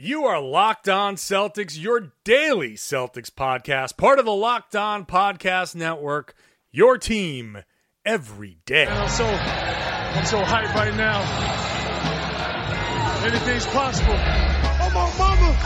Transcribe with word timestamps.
You 0.00 0.26
are 0.26 0.40
Locked 0.40 0.88
On 0.88 1.16
Celtics, 1.16 1.76
your 1.76 2.12
daily 2.22 2.74
Celtics 2.74 3.32
podcast, 3.32 3.96
part 3.96 4.20
of 4.20 4.26
the 4.26 4.32
Locked 4.32 4.76
On 4.76 5.04
Podcast 5.04 5.74
Network, 5.74 6.36
your 6.70 6.98
team 6.98 7.64
every 8.04 8.60
day. 8.64 8.86
I'm 8.86 9.08
so, 9.08 9.26
I'm 9.26 10.24
so 10.24 10.40
hyped 10.40 10.72
right 10.72 10.94
now. 10.94 11.18
Anything's 13.26 13.66
possible. 13.66 14.14
Oh 14.14 14.90
my 14.94 15.18
mama, 15.18 15.58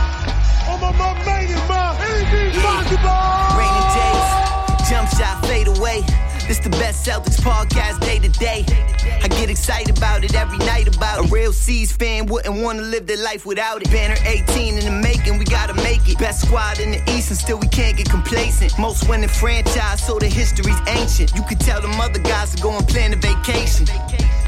oh 0.67 0.79
my 0.81 0.93
mama 0.97 1.25
made 1.27 1.51
it, 1.51 1.69
ma. 1.69 1.93
Anything's 2.01 2.57
possible. 2.63 3.13
Raining 3.61 3.89
days, 3.93 4.89
jump 4.89 5.11
shot 5.11 5.45
fade 5.45 5.69
away. 5.69 6.22
This 6.49 6.59
the 6.59 6.71
best 6.71 7.07
Celtics 7.07 7.41
podcast 7.41 8.01
day 8.01 8.19
to 8.19 8.29
day. 8.29 8.65
I 9.23 9.29
get 9.29 9.49
excited 9.49 9.97
about 9.97 10.25
it 10.25 10.35
every 10.35 10.59
night 10.59 10.95
about 10.95 11.25
it. 11.25 11.31
A 11.31 11.33
real 11.33 11.53
C's 11.53 11.93
fan 11.93 12.27
wouldn't 12.27 12.63
want 12.63 12.79
to 12.79 12.85
live 12.85 13.07
their 13.07 13.23
life 13.23 13.47
without 13.47 13.81
it. 13.81 13.91
Banner 13.91 14.17
18 14.27 14.79
in 14.79 14.85
the 14.85 14.91
making, 14.91 15.39
we 15.39 15.45
gotta 15.45 15.75
make 15.75 16.07
it. 16.09 16.19
Best 16.19 16.47
squad 16.47 16.81
in 16.81 16.91
the 16.91 17.01
East 17.13 17.31
and 17.31 17.39
still 17.39 17.59
we 17.59 17.69
can't 17.69 17.97
get 17.97 18.11
complacent. 18.11 18.77
Most 18.79 19.09
winning 19.09 19.29
franchise, 19.29 20.05
so 20.05 20.19
the 20.19 20.27
history's 20.27 20.79
ancient. 20.89 21.35
You 21.35 21.43
could 21.45 21.61
tell 21.61 21.81
them 21.81 21.99
other 22.01 22.19
guys 22.19 22.55
to 22.55 22.63
go 22.63 22.77
and 22.77 22.87
plan 22.89 23.13
a 23.13 23.17
vacation. 23.17 23.87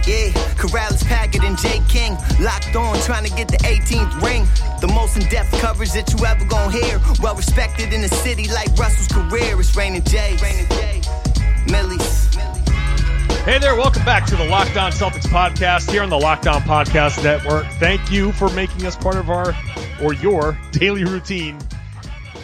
Yeah, 0.07 0.29
Karalis, 0.61 1.07
Packard, 1.07 1.45
and 1.45 1.57
Jay 1.57 1.81
King 1.89 2.19
locked 2.39 2.77
on, 2.77 3.01
trying 3.01 3.25
to 3.25 3.35
get 3.35 3.49
the 3.49 3.57
18th 3.65 4.21
ring. 4.21 4.47
The 4.81 4.89
most 4.89 5.17
in-depth 5.17 5.53
coverage 5.61 5.93
that 5.93 6.13
you 6.13 6.27
ever 6.27 6.45
gonna 6.45 6.71
hear. 6.71 7.01
Well 7.23 7.37
respected 7.37 7.93
in 7.93 8.03
the 8.03 8.09
city 8.09 8.49
like 8.49 8.69
Russell's 8.77 9.09
career. 9.09 9.59
It's 9.59 9.75
Raining 9.75 10.05
J. 10.05 10.37
Raining 10.43 10.69
J. 10.69 11.04
Millie's. 11.71 12.35
Hey 13.45 13.59
there, 13.59 13.77
welcome 13.77 14.05
back 14.05 14.27
to 14.27 14.37
the 14.37 14.45
Locked 14.45 14.77
On 14.77 14.91
Celtics 14.91 15.27
podcast 15.27 15.91
here 15.91 16.03
on 16.03 16.11
the 16.11 16.19
Locked 16.19 16.47
On 16.47 16.63
Podcast 16.63 17.23
Network. 17.23 17.67
Thank 17.79 18.11
you 18.11 18.33
for 18.33 18.49
making 18.51 18.87
us 18.87 18.97
part 18.97 19.17
of 19.17 19.31
our 19.31 19.55
or 20.03 20.15
your 20.15 20.59
daily 20.73 21.05
routine. 21.05 21.59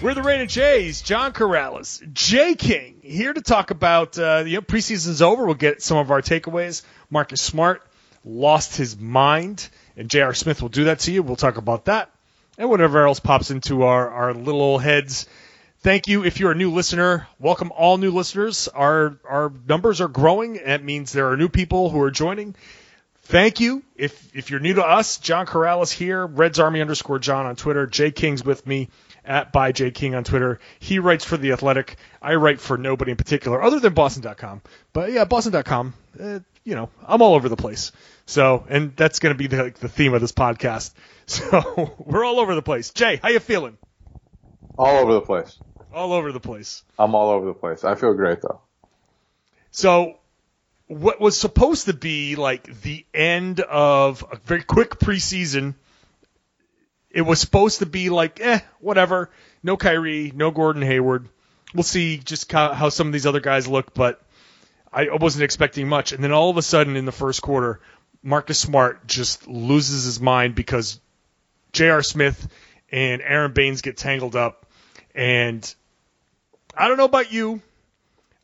We're 0.03 0.15
the 0.15 0.23
Rain 0.23 0.41
and 0.41 0.51
Jays, 0.51 1.03
John 1.03 1.33
Karalis, 1.33 2.13
Jay 2.13 2.55
King, 2.55 3.01
here 3.03 3.33
to 3.33 3.41
talk 3.41 3.71
about 3.71 4.19
uh, 4.19 4.45
you 4.47 4.57
know 4.57 4.63
preseason's 4.63 5.23
over. 5.23 5.45
We'll 5.45 5.55
get 5.55 5.83
some 5.83 5.99
of 5.99 6.11
our 6.11 6.23
takeaways. 6.23 6.83
Marcus 7.11 7.41
Smart 7.41 7.83
lost 8.25 8.77
his 8.77 8.99
mind, 8.99 9.69
and 9.97 10.09
J.R. 10.09 10.35
Smith 10.35 10.63
will 10.63 10.69
do 10.69 10.85
that 10.85 11.01
to 11.01 11.13
you. 11.13 11.23
We'll 11.23 11.37
talk 11.37 11.57
about 11.57 11.87
that 11.87 12.11
and 12.61 12.69
whatever 12.69 13.07
else 13.07 13.21
pops 13.21 13.51
into 13.51 13.85
our, 13.85 14.11
our 14.11 14.35
little 14.35 14.61
old 14.61 14.83
heads. 14.83 15.27
Thank 15.83 16.09
you. 16.09 16.25
If 16.25 16.41
you're 16.41 16.53
a 16.53 16.55
new 16.57 16.71
listener, 16.71 17.27
welcome 17.39 17.73
all 17.75 17.97
new 17.97 18.11
listeners. 18.11 18.69
Our 18.69 19.19
our 19.27 19.51
numbers 19.67 20.03
are 20.03 20.09
growing. 20.09 20.61
That 20.65 20.85
means 20.85 21.11
there 21.11 21.31
are 21.31 21.39
new 21.39 21.49
people 21.49 21.89
who 21.89 22.03
are 22.03 22.11
joining. 22.11 22.55
Thank 23.23 23.61
you. 23.61 23.83
If 23.97 24.37
if 24.37 24.51
you're 24.51 24.61
new 24.61 24.75
to 24.75 24.85
us, 24.85 25.17
John 25.17 25.47
Karalis 25.47 25.91
here, 25.91 26.27
Reds 26.27 26.59
Army 26.59 26.83
underscore 26.83 27.19
John 27.19 27.47
on 27.47 27.57
Twitter. 27.57 27.87
Jay 27.87 28.11
King's 28.11 28.45
with 28.45 28.67
me 28.67 28.91
at 29.25 29.53
by 29.53 29.73
Jay 29.73 29.91
King 29.91 30.15
on 30.15 30.23
Twitter. 30.23 30.61
He 30.81 30.99
writes 30.99 31.25
for 31.25 31.39
the 31.39 31.53
Athletic. 31.53 31.97
I 32.21 32.35
write 32.35 32.61
for 32.61 32.77
nobody 32.77 33.13
in 33.13 33.17
particular, 33.17 33.63
other 33.63 33.81
than 33.81 33.95
Boston.com. 33.95 34.61
But 34.93 35.13
yeah, 35.13 35.25
Boston.com. 35.25 35.95
Uh, 36.21 36.41
you 36.63 36.75
know, 36.75 36.91
I'm 37.07 37.23
all 37.23 37.35
over 37.35 37.49
the 37.49 37.57
place. 37.57 37.93
So, 38.27 38.67
and 38.69 38.95
that's 38.97 39.19
going 39.19 39.35
to 39.35 39.39
be 39.39 39.47
the, 39.47 39.63
like, 39.63 39.79
the 39.79 39.89
theme 39.89 40.13
of 40.13 40.21
this 40.21 40.33
podcast. 40.33 40.93
So 41.31 41.95
we're 42.01 42.25
all 42.25 42.41
over 42.41 42.57
the 42.57 42.63
place. 42.63 42.91
Jay, 42.91 43.21
how 43.23 43.29
you 43.29 43.39
feeling? 43.39 43.79
All 44.77 44.97
over 44.99 45.13
the 45.15 45.21
place. 45.21 45.57
All 45.93 46.13
over 46.13 46.33
the 46.33 46.41
place. 46.41 46.83
I'm 46.99 47.15
all 47.15 47.31
over 47.31 47.47
the 47.47 47.55
place. 47.55 47.85
I 47.85 47.95
feel 47.95 48.15
great 48.15 48.43
though. 48.43 48.61
So, 49.71 50.19
what 50.87 51.21
was 51.21 51.39
supposed 51.39 51.87
to 51.87 51.93
be 51.93 52.37
like 52.37 52.81
the 52.83 53.05
end 53.15 53.61
of 53.61 54.25
a 54.31 54.37
very 54.45 54.63
quick 54.63 54.99
preseason, 54.99 55.75
it 57.11 57.23
was 57.23 57.41
supposed 57.41 57.79
to 57.79 57.87
be 57.87 58.11
like, 58.11 58.41
eh, 58.41 58.61
whatever. 58.81 59.31
No 59.63 59.77
Kyrie, 59.77 60.33
no 60.35 60.51
Gordon 60.51 60.83
Hayward. 60.83 61.29
We'll 61.75 61.83
see 61.85 62.19
just 62.19 62.51
how, 62.51 62.73
how 62.73 62.89
some 62.89 63.07
of 63.07 63.13
these 63.13 63.27
other 63.27 63.41
guys 63.41 63.69
look, 63.69 63.95
but 63.95 64.21
I 64.93 65.09
wasn't 65.15 65.45
expecting 65.45 65.89
much. 65.89 66.13
And 66.13 66.23
then 66.23 66.33
all 66.33 66.51
of 66.51 66.57
a 66.57 66.63
sudden 66.63 66.97
in 66.97 67.05
the 67.05 67.13
first 67.13 67.43
quarter, 67.43 67.81
Marcus 68.23 68.59
Smart 68.59 69.07
just 69.07 69.47
loses 69.47 70.05
his 70.05 70.21
mind 70.21 70.55
because 70.55 71.01
J.R. 71.73 72.03
Smith 72.03 72.49
and 72.91 73.23
Aaron 73.23 73.53
Baynes 73.53 73.83
get 73.83 73.97
tangled 73.97 74.35
up. 74.35 74.67
And 75.15 75.75
I 76.77 76.89
don't 76.89 76.97
know 76.97 77.05
about 77.05 77.33
you. 77.33 77.63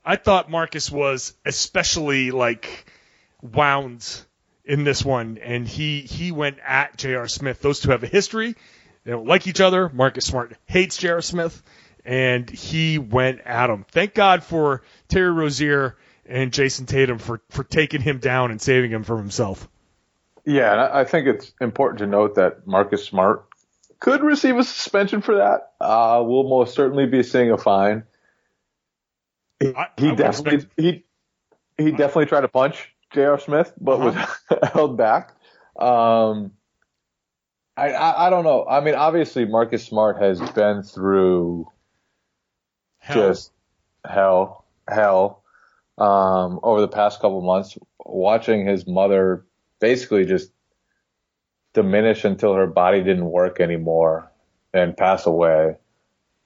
I 0.04 0.16
thought 0.16 0.50
Marcus 0.50 0.90
was 0.90 1.34
especially 1.44 2.30
like 2.30 2.86
wound 3.42 4.06
in 4.64 4.84
this 4.84 5.04
one, 5.04 5.38
and 5.38 5.66
he 5.66 6.00
he 6.00 6.32
went 6.32 6.58
at 6.64 6.96
J.R. 6.96 7.28
Smith. 7.28 7.60
Those 7.60 7.80
two 7.80 7.90
have 7.90 8.02
a 8.02 8.08
history. 8.08 8.54
They 9.04 9.12
don't 9.12 9.26
like 9.26 9.46
each 9.46 9.60
other. 9.60 9.88
Marcus 9.88 10.26
Smart 10.26 10.56
hates 10.66 10.96
J.R. 10.96 11.22
Smith, 11.22 11.62
and 12.04 12.48
he 12.48 12.98
went 12.98 13.40
at 13.40 13.70
him. 13.70 13.84
Thank 13.90 14.14
God 14.14 14.42
for 14.42 14.82
Terry 15.08 15.30
Rozier 15.30 15.96
and 16.24 16.52
Jayson 16.52 16.86
Tatum 16.86 17.18
for 17.18 17.40
for 17.50 17.64
taking 17.64 18.00
him 18.00 18.18
down 18.18 18.50
and 18.50 18.60
saving 18.60 18.90
him 18.90 19.04
from 19.04 19.18
himself. 19.18 19.68
Yeah, 20.44 20.72
and 20.72 20.80
I 20.80 21.04
think 21.04 21.26
it's 21.26 21.52
important 21.60 21.98
to 21.98 22.06
note 22.06 22.36
that 22.36 22.66
Marcus 22.66 23.04
Smart 23.04 23.46
could 24.00 24.22
receive 24.22 24.56
a 24.56 24.64
suspension 24.64 25.20
for 25.22 25.36
that. 25.36 25.72
Uh, 25.80 26.22
we'll 26.24 26.48
most 26.48 26.74
certainly 26.74 27.06
be 27.06 27.22
seeing 27.22 27.50
a 27.50 27.58
fine. 27.58 28.04
He, 29.60 29.74
I- 29.74 29.88
he 29.96 30.08
I 30.10 30.14
definitely 30.14 30.54
expect- 30.56 30.80
he 30.80 31.04
he 31.78 31.90
definitely 31.90 32.26
tried 32.26 32.40
to 32.42 32.48
punch 32.48 32.94
J.R. 33.12 33.38
Smith, 33.38 33.72
but 33.80 33.98
was 34.00 34.14
held 34.72 34.96
back. 34.96 35.32
Um, 35.78 36.52
I, 37.76 37.90
I 37.92 38.26
I 38.26 38.30
don't 38.30 38.44
know. 38.44 38.66
I 38.68 38.80
mean, 38.80 38.94
obviously 38.94 39.44
Marcus 39.44 39.84
Smart 39.84 40.18
has 40.22 40.40
been 40.52 40.82
through 40.82 41.70
Hell. 42.98 43.28
just 43.28 43.52
hell, 44.04 44.64
hell, 44.88 45.42
um, 45.98 46.60
over 46.62 46.80
the 46.80 46.88
past 46.88 47.20
couple 47.20 47.40
months, 47.42 47.76
watching 48.04 48.66
his 48.66 48.86
mother 48.86 49.44
basically 49.80 50.24
just 50.24 50.50
diminish 51.76 52.24
until 52.24 52.54
her 52.54 52.66
body 52.66 53.04
didn't 53.04 53.30
work 53.30 53.60
anymore 53.60 54.32
and 54.72 54.96
pass 54.96 55.26
away 55.26 55.76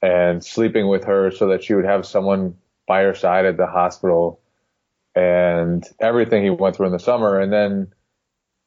and 0.01 0.43
sleeping 0.43 0.89
with 0.89 1.05
her 1.05 1.31
so 1.31 1.47
that 1.47 1.63
she 1.63 1.73
would 1.73 1.85
have 1.85 2.05
someone 2.05 2.57
by 2.85 3.03
her 3.03 3.15
side 3.15 3.45
at 3.45 3.55
the 3.55 3.65
hospital 3.65 4.41
and 5.15 5.87
everything 6.01 6.43
he 6.43 6.49
went 6.49 6.75
through 6.75 6.87
in 6.87 6.91
the 6.91 6.99
summer. 6.99 7.39
And 7.39 7.51
then 7.51 7.93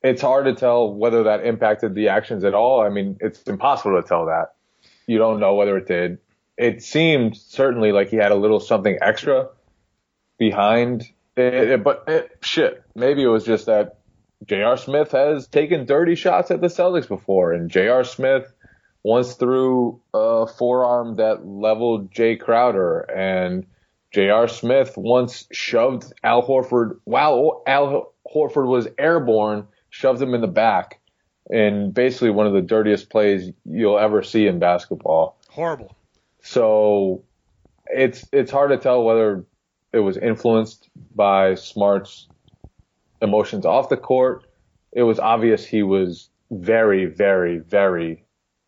it's 0.03 0.23
hard 0.23 0.47
to 0.47 0.55
tell 0.55 0.93
whether 0.93 1.25
that 1.25 1.45
impacted 1.45 1.95
the 1.95 2.09
actions 2.09 2.45
at 2.45 2.55
all. 2.55 2.81
I 2.81 2.89
mean, 2.89 3.19
it's 3.21 3.43
impossible 3.43 4.01
to 4.01 4.09
tell 4.09 4.27
that. 4.27 4.55
You 5.07 5.19
don't 5.19 5.41
know 5.41 5.55
whether 5.57 5.77
it 5.77 5.87
did. 5.87 6.19
It 6.57 6.83
seemed 6.83 7.37
certainly 7.37 7.93
like 7.93 8.09
he 8.09 8.17
had 8.17 8.33
a 8.33 8.37
little 8.37 8.61
something 8.61 8.97
extra 9.03 9.49
behind 10.39 11.05
it, 11.37 11.85
but 11.85 12.05
it, 12.07 12.39
shit, 12.41 12.83
maybe 12.95 13.23
it 13.23 13.29
was 13.29 13.45
just 13.45 13.67
that 13.67 13.99
J.R. 14.47 14.77
Smith 14.77 15.13
has 15.13 15.47
taken 15.47 15.87
dirty 15.87 16.15
shots 16.15 16.51
at 16.51 16.61
the 16.61 16.67
Celtics 16.67 17.09
before, 17.09 17.53
and 17.53 17.71
J.R. 17.71 18.05
Smith 18.05 18.53
once 19.03 19.35
threw 19.35 20.01
a 20.13 20.47
forearm 20.47 21.17
that 21.17 21.47
leveled 21.47 22.13
Jae 22.13 22.41
Crowder, 22.41 23.01
and 23.01 23.67
J.R. 24.13 24.49
Smith 24.49 24.97
once 24.97 25.47
shoved 25.53 26.13
Al 26.23 26.47
Horford 26.47 26.99
while 27.05 27.63
Al 27.67 28.13
Horford 28.33 28.67
was 28.67 28.89
airborne, 28.99 29.67
shoved 29.91 30.21
him 30.21 30.35
in 30.35 30.41
the 30.41 30.47
back, 30.47 31.01
in 31.51 31.91
basically 31.91 32.31
one 32.31 32.47
of 32.47 32.53
the 32.53 32.63
dirtiest 32.63 33.11
plays 33.11 33.51
you'll 33.65 33.99
ever 33.99 34.23
see 34.23 34.47
in 34.47 34.59
basketball. 34.59 35.39
Horrible. 35.51 35.95
So 36.43 37.25
it's 37.87 38.27
it's 38.33 38.51
hard 38.51 38.71
to 38.71 38.79
tell 38.79 39.05
whether 39.05 39.45
it 39.93 39.99
was 40.01 40.17
influenced 40.17 40.89
by 41.15 41.55
Smart's 41.55 42.29
emotions 43.25 43.67
off 43.67 43.89
the 43.89 43.97
court. 43.97 44.45
It 44.93 45.03
was 45.03 45.19
obvious 45.19 45.67
he 45.67 45.83
was 45.83 46.31
very, 46.53 47.07
very, 47.07 47.59
very 47.59 48.25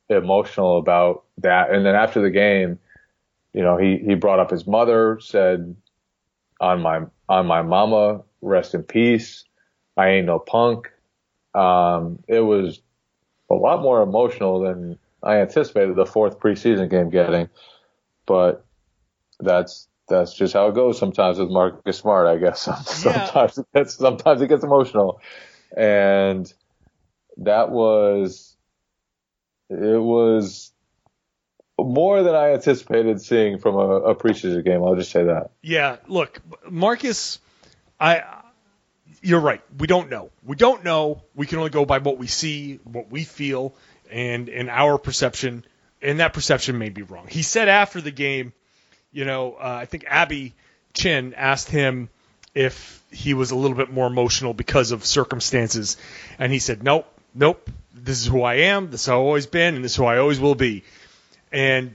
emotional 0.08 0.78
about 0.78 1.24
that. 1.38 1.70
And 1.70 1.86
then 1.86 1.94
after 1.94 2.20
the 2.20 2.30
game, 2.30 2.78
you 3.52 3.62
know, 3.62 3.76
he, 3.76 3.98
he 3.98 4.14
brought 4.16 4.40
up 4.40 4.50
his 4.50 4.66
mother, 4.66 5.18
said, 5.20 5.76
on 6.60 6.82
my, 6.82 7.02
on 7.28 7.46
my 7.46 7.62
mama, 7.62 8.22
rest 8.42 8.74
in 8.74 8.82
peace. 8.82 9.44
I 9.96 10.08
ain't 10.08 10.26
no 10.26 10.38
punk. 10.38 10.90
Um, 11.54 12.18
it 12.28 12.40
was 12.40 12.80
a 13.48 13.54
lot 13.54 13.80
more 13.82 14.02
emotional 14.02 14.60
than 14.60 14.98
I 15.22 15.36
anticipated 15.36 15.96
the 15.96 16.06
fourth 16.06 16.38
preseason 16.38 16.90
game 16.90 17.10
getting, 17.10 17.48
but 18.26 18.64
that's 19.40 19.88
that's 20.08 20.34
just 20.34 20.54
how 20.54 20.68
it 20.68 20.74
goes 20.74 20.98
sometimes 20.98 21.38
with 21.38 21.50
Marcus 21.50 21.98
Smart, 21.98 22.26
I 22.26 22.36
guess. 22.36 22.62
sometimes 22.86 23.58
it 23.58 23.66
gets, 23.74 23.94
sometimes 23.94 24.42
it 24.42 24.48
gets 24.48 24.64
emotional, 24.64 25.20
and 25.76 26.52
that 27.38 27.70
was 27.70 28.56
it 29.68 30.00
was 30.00 30.72
more 31.78 32.22
than 32.22 32.34
I 32.34 32.52
anticipated 32.52 33.20
seeing 33.20 33.58
from 33.58 33.74
a, 33.74 33.88
a 33.88 34.14
preseason 34.14 34.64
game. 34.64 34.82
I'll 34.82 34.96
just 34.96 35.10
say 35.10 35.24
that. 35.24 35.50
Yeah, 35.62 35.96
look, 36.06 36.40
Marcus, 36.70 37.38
I 38.00 38.22
you're 39.22 39.40
right. 39.40 39.60
We 39.78 39.86
don't 39.86 40.10
know. 40.10 40.30
We 40.44 40.56
don't 40.56 40.84
know. 40.84 41.22
We 41.34 41.46
can 41.46 41.58
only 41.58 41.70
go 41.70 41.84
by 41.84 41.98
what 41.98 42.18
we 42.18 42.26
see, 42.26 42.78
what 42.84 43.10
we 43.10 43.24
feel, 43.24 43.74
and 44.10 44.48
and 44.48 44.70
our 44.70 44.98
perception. 44.98 45.64
And 46.02 46.20
that 46.20 46.34
perception 46.34 46.78
may 46.78 46.90
be 46.90 47.02
wrong. 47.02 47.26
He 47.28 47.42
said 47.42 47.68
after 47.68 48.00
the 48.00 48.10
game, 48.10 48.52
you 49.16 49.24
know, 49.24 49.54
uh, 49.54 49.78
I 49.80 49.86
think 49.86 50.04
Abby 50.06 50.52
Chin 50.92 51.32
asked 51.34 51.70
him 51.70 52.10
if 52.54 53.02
he 53.10 53.32
was 53.32 53.50
a 53.50 53.56
little 53.56 53.76
bit 53.76 53.90
more 53.90 54.06
emotional 54.06 54.52
because 54.52 54.90
of 54.90 55.06
circumstances, 55.06 55.96
and 56.38 56.52
he 56.52 56.58
said, 56.58 56.82
"Nope, 56.82 57.06
nope. 57.34 57.70
This 57.94 58.20
is 58.20 58.26
who 58.26 58.42
I 58.42 58.54
am. 58.74 58.90
This 58.90 59.00
is 59.00 59.06
how 59.06 59.14
I've 59.14 59.24
always 59.24 59.46
been, 59.46 59.74
and 59.74 59.82
this 59.82 59.92
is 59.92 59.96
who 59.96 60.04
I 60.04 60.18
always 60.18 60.38
will 60.38 60.54
be." 60.54 60.84
And 61.50 61.92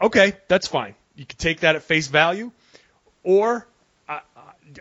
okay, 0.00 0.32
that's 0.48 0.66
fine. 0.66 0.94
You 1.14 1.26
could 1.26 1.38
take 1.38 1.60
that 1.60 1.76
at 1.76 1.82
face 1.82 2.06
value, 2.06 2.52
or 3.22 3.66
I, 4.08 4.20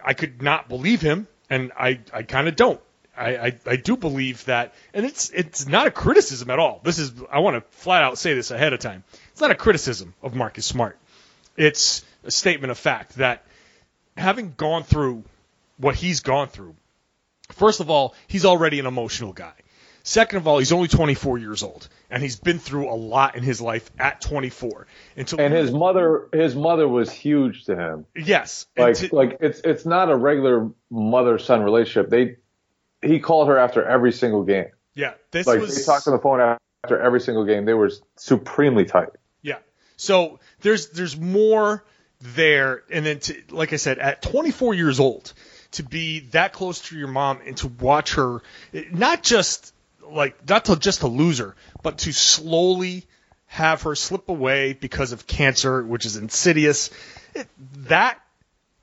I 0.01 0.13
could 0.13 0.41
not 0.41 0.69
believe 0.69 1.01
him, 1.01 1.27
and 1.50 1.73
I, 1.77 2.00
I 2.13 2.23
kind 2.23 2.47
of 2.47 2.55
don't. 2.55 2.79
I, 3.17 3.35
I, 3.35 3.59
I 3.65 3.75
do 3.75 3.97
believe 3.97 4.45
that, 4.45 4.73
and 4.94 5.05
it's 5.05 5.29
it's 5.31 5.67
not 5.67 5.88
a 5.88 5.91
criticism 5.91 6.50
at 6.51 6.59
all. 6.59 6.79
This 6.85 7.00
is 7.00 7.12
I 7.29 7.39
want 7.39 7.57
to 7.57 7.77
flat 7.79 8.03
out 8.03 8.17
say 8.17 8.33
this 8.33 8.50
ahead 8.50 8.71
of 8.71 8.79
time. 8.79 9.03
It's 9.33 9.41
not 9.41 9.51
a 9.51 9.55
criticism 9.55 10.13
of 10.23 10.35
Marcus 10.35 10.65
Smart. 10.65 10.97
It's 11.59 12.03
a 12.23 12.31
statement 12.31 12.71
of 12.71 12.77
fact 12.77 13.15
that 13.15 13.44
having 14.15 14.53
gone 14.56 14.83
through 14.83 15.23
what 15.77 15.95
he's 15.95 16.21
gone 16.21 16.47
through, 16.47 16.75
first 17.51 17.79
of 17.79 17.89
all, 17.89 18.15
he's 18.27 18.45
already 18.45 18.79
an 18.79 18.85
emotional 18.85 19.33
guy. 19.33 19.53
Second 20.03 20.38
of 20.38 20.47
all, 20.47 20.57
he's 20.57 20.71
only 20.71 20.88
24 20.88 21.38
years 21.38 21.61
old, 21.61 21.88
and 22.09 22.23
he's 22.23 22.38
been 22.38 22.57
through 22.57 22.89
a 22.89 22.95
lot 22.95 23.35
in 23.35 23.44
his 23.44 23.59
life 23.59 23.91
at 24.00 24.21
24. 24.21 24.88
And, 25.17 25.27
to, 25.27 25.39
and 25.39 25.53
his 25.53 25.71
mother, 25.71 26.29
his 26.31 26.56
mother 26.56 26.88
was 26.88 27.11
huge 27.11 27.65
to 27.65 27.75
him. 27.75 28.05
Yes, 28.15 28.65
like 28.77 28.95
to, 28.95 29.15
like 29.15 29.38
it's 29.41 29.59
it's 29.63 29.85
not 29.85 30.09
a 30.09 30.15
regular 30.15 30.71
mother 30.89 31.38
son 31.38 31.62
relationship. 31.62 32.09
They 32.09 32.38
he 33.07 33.19
called 33.19 33.50
her 33.50 33.57
after 33.57 33.83
every 33.83 34.13
single 34.13 34.44
game. 34.44 34.69
Yeah, 34.95 35.13
this 35.31 35.45
like 35.45 35.59
was 35.59 35.75
they 35.75 35.83
talked 35.83 36.07
on 36.07 36.13
the 36.13 36.19
phone 36.19 36.57
after 36.83 37.00
every 37.00 37.19
single 37.19 37.45
game. 37.45 37.65
They 37.65 37.73
were 37.73 37.91
supremely 38.15 38.85
tight. 38.85 39.09
So 40.00 40.40
there's 40.62 40.90
there's 40.92 41.18
more 41.19 41.84
there, 42.22 42.84
and 42.90 43.06
then 43.06 43.19
to, 43.19 43.36
like 43.50 43.74
I 43.74 43.75
said, 43.75 44.00
at 44.00 44.22
24 44.22 44.74
years 44.74 45.01
old, 45.01 45.34
to 45.72 45.84
be 45.84 46.22
that 46.31 46.54
close 46.54 46.80
to 46.84 46.98
your 46.98 47.10
mom 47.10 47.40
and 47.46 47.57
to 47.57 47.68
watch 47.68 48.13
her, 48.16 48.42
not 48.92 49.24
just 49.24 49.74
like 50.10 50.48
not 50.48 50.66
to 50.66 50.78
just 50.78 51.01
to 51.01 51.07
lose 51.07 51.40
her, 51.40 51.54
but 51.84 51.98
to 52.00 52.13
slowly 52.13 53.06
have 53.48 53.81
her 53.81 53.94
slip 53.94 54.30
away 54.30 54.72
because 54.72 55.12
of 55.12 55.28
cancer, 55.28 55.84
which 55.84 56.06
is 56.06 56.16
insidious. 56.16 56.92
It, 57.36 57.48
that 57.88 58.22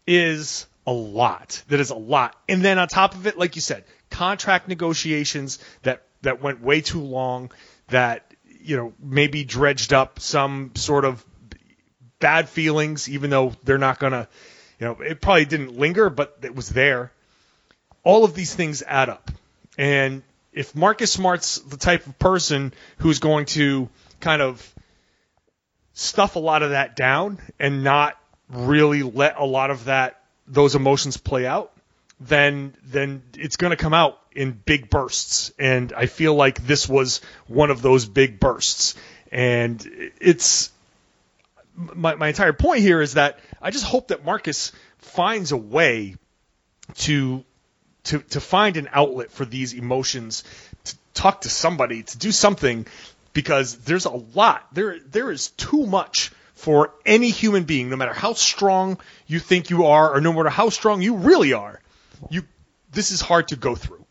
is 0.06 0.66
a 0.86 0.92
lot. 0.92 1.62
That 1.68 1.80
is 1.80 1.88
a 1.88 1.96
lot. 1.96 2.36
And 2.46 2.62
then 2.62 2.78
on 2.78 2.88
top 2.88 3.14
of 3.14 3.26
it, 3.26 3.38
like 3.38 3.56
you 3.56 3.62
said, 3.62 3.84
contract 4.10 4.68
negotiations 4.68 5.60
that 5.82 6.02
that 6.20 6.42
went 6.42 6.60
way 6.60 6.82
too 6.82 7.00
long. 7.00 7.50
That 7.88 8.34
you 8.66 8.76
know 8.76 8.92
maybe 9.00 9.44
dredged 9.44 9.92
up 9.92 10.20
some 10.20 10.72
sort 10.74 11.04
of 11.04 11.24
bad 12.18 12.48
feelings, 12.48 13.08
even 13.08 13.30
though 13.30 13.54
they're 13.64 13.78
not 13.78 13.98
gonna. 13.98 14.28
You 14.78 14.86
know, 14.88 15.00
it 15.00 15.22
probably 15.22 15.46
didn't 15.46 15.78
linger, 15.78 16.10
but 16.10 16.36
it 16.42 16.54
was 16.54 16.68
there. 16.68 17.10
All 18.02 18.24
of 18.24 18.34
these 18.34 18.54
things 18.54 18.82
add 18.82 19.08
up. 19.08 19.30
And 19.78 20.22
if 20.52 20.74
Marcus 20.74 21.12
Smart's 21.12 21.58
the 21.60 21.78
type 21.78 22.06
of 22.06 22.18
person 22.18 22.74
who's 22.98 23.18
going 23.18 23.46
to 23.46 23.88
kind 24.20 24.42
of 24.42 24.74
stuff 25.94 26.36
a 26.36 26.38
lot 26.38 26.62
of 26.62 26.70
that 26.70 26.94
down 26.94 27.38
and 27.58 27.84
not 27.84 28.18
really 28.50 29.02
let 29.02 29.38
a 29.38 29.44
lot 29.44 29.70
of 29.70 29.86
that 29.86 30.20
those 30.46 30.74
emotions 30.74 31.16
play 31.16 31.46
out, 31.46 31.72
then 32.20 32.74
then 32.84 33.22
it's 33.34 33.56
going 33.56 33.70
to 33.70 33.76
come 33.76 33.94
out 33.94 34.18
in 34.36 34.52
big 34.52 34.90
bursts. 34.90 35.52
And 35.58 35.92
I 35.92 36.06
feel 36.06 36.34
like 36.34 36.66
this 36.66 36.88
was 36.88 37.20
one 37.46 37.70
of 37.70 37.82
those 37.82 38.06
big 38.06 38.38
bursts. 38.38 38.94
And 39.32 39.84
it's 40.20 40.70
my 41.76 42.14
my 42.14 42.28
entire 42.28 42.52
point 42.52 42.80
here 42.80 43.00
is 43.00 43.14
that 43.14 43.38
I 43.60 43.70
just 43.70 43.84
hope 43.84 44.08
that 44.08 44.24
Marcus 44.24 44.72
finds 44.98 45.52
a 45.52 45.56
way 45.56 46.16
to 46.94 47.44
to 48.04 48.20
to 48.20 48.40
find 48.40 48.76
an 48.76 48.88
outlet 48.92 49.30
for 49.30 49.44
these 49.44 49.74
emotions, 49.74 50.44
to 50.84 50.94
talk 51.14 51.42
to 51.42 51.48
somebody, 51.48 52.02
to 52.02 52.18
do 52.18 52.32
something, 52.32 52.86
because 53.32 53.76
there's 53.78 54.04
a 54.04 54.10
lot. 54.10 54.66
There 54.72 54.98
there 55.00 55.30
is 55.30 55.48
too 55.50 55.86
much 55.86 56.30
for 56.54 56.94
any 57.04 57.30
human 57.30 57.64
being, 57.64 57.90
no 57.90 57.96
matter 57.96 58.14
how 58.14 58.32
strong 58.32 58.98
you 59.26 59.38
think 59.38 59.68
you 59.68 59.86
are, 59.86 60.14
or 60.14 60.20
no 60.20 60.32
matter 60.32 60.48
how 60.48 60.70
strong 60.70 61.02
you 61.02 61.16
really 61.16 61.52
are. 61.52 61.80
You 62.30 62.44
this 62.92 63.10
is 63.10 63.20
hard 63.20 63.48
to 63.48 63.56
go 63.56 63.74
through. 63.74 64.05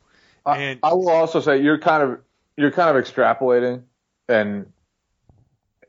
And 0.45 0.79
I, 0.83 0.89
I 0.89 0.93
will 0.93 1.09
also 1.09 1.39
say 1.39 1.61
you're 1.61 1.79
kind 1.79 2.03
of 2.03 2.19
you're 2.57 2.71
kind 2.71 2.95
of 2.95 3.03
extrapolating 3.03 3.83
and 4.29 4.71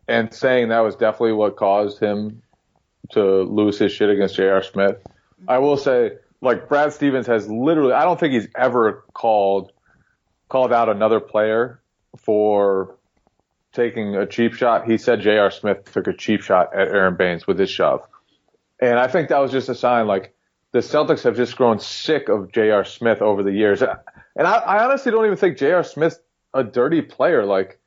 and 0.08 0.32
saying 0.32 0.68
that 0.68 0.80
was 0.80 0.96
definitely 0.96 1.32
what 1.32 1.56
caused 1.56 1.98
him 1.98 2.42
to 3.10 3.42
lose 3.42 3.78
his 3.78 3.92
shit 3.92 4.10
against 4.10 4.36
J.R. 4.36 4.62
Smith. 4.62 4.96
I 5.48 5.58
will 5.58 5.76
say 5.76 6.12
like 6.40 6.68
Brad 6.68 6.92
Stevens 6.92 7.26
has 7.26 7.48
literally 7.48 7.92
I 7.92 8.04
don't 8.04 8.18
think 8.18 8.32
he's 8.32 8.48
ever 8.56 9.04
called 9.12 9.72
called 10.48 10.72
out 10.72 10.88
another 10.88 11.20
player 11.20 11.80
for 12.16 12.96
taking 13.72 14.16
a 14.16 14.26
cheap 14.26 14.54
shot. 14.54 14.88
He 14.88 14.96
said 14.96 15.20
J.R. 15.20 15.50
Smith 15.50 15.92
took 15.92 16.06
a 16.06 16.12
cheap 16.12 16.42
shot 16.42 16.74
at 16.74 16.88
Aaron 16.88 17.16
Baynes 17.16 17.46
with 17.46 17.58
his 17.58 17.70
shove. 17.70 18.06
And 18.80 18.98
I 18.98 19.06
think 19.06 19.28
that 19.28 19.38
was 19.38 19.50
just 19.50 19.68
a 19.68 19.74
sign 19.74 20.06
like 20.06 20.34
the 20.72 20.78
Celtics 20.78 21.22
have 21.24 21.36
just 21.36 21.56
grown 21.56 21.78
sick 21.78 22.28
of 22.28 22.52
J.R. 22.52 22.84
Smith 22.84 23.22
over 23.22 23.42
the 23.42 23.52
years. 23.52 23.82
And 24.36 24.46
I, 24.46 24.56
I 24.58 24.84
honestly 24.84 25.10
don't 25.10 25.24
even 25.24 25.38
think 25.38 25.56
J.R. 25.56 25.82
Smith's 25.82 26.20
a 26.52 26.62
dirty 26.62 27.02
player. 27.02 27.44
Like, 27.44 27.80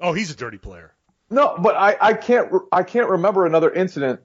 oh, 0.00 0.12
he's 0.12 0.30
a 0.30 0.36
dirty 0.36 0.58
player. 0.58 0.92
No, 1.30 1.56
but 1.58 1.76
I, 1.76 1.96
I 2.00 2.12
can't 2.14 2.52
I 2.70 2.82
can't 2.82 3.08
remember 3.08 3.46
another 3.46 3.72
incident 3.72 4.20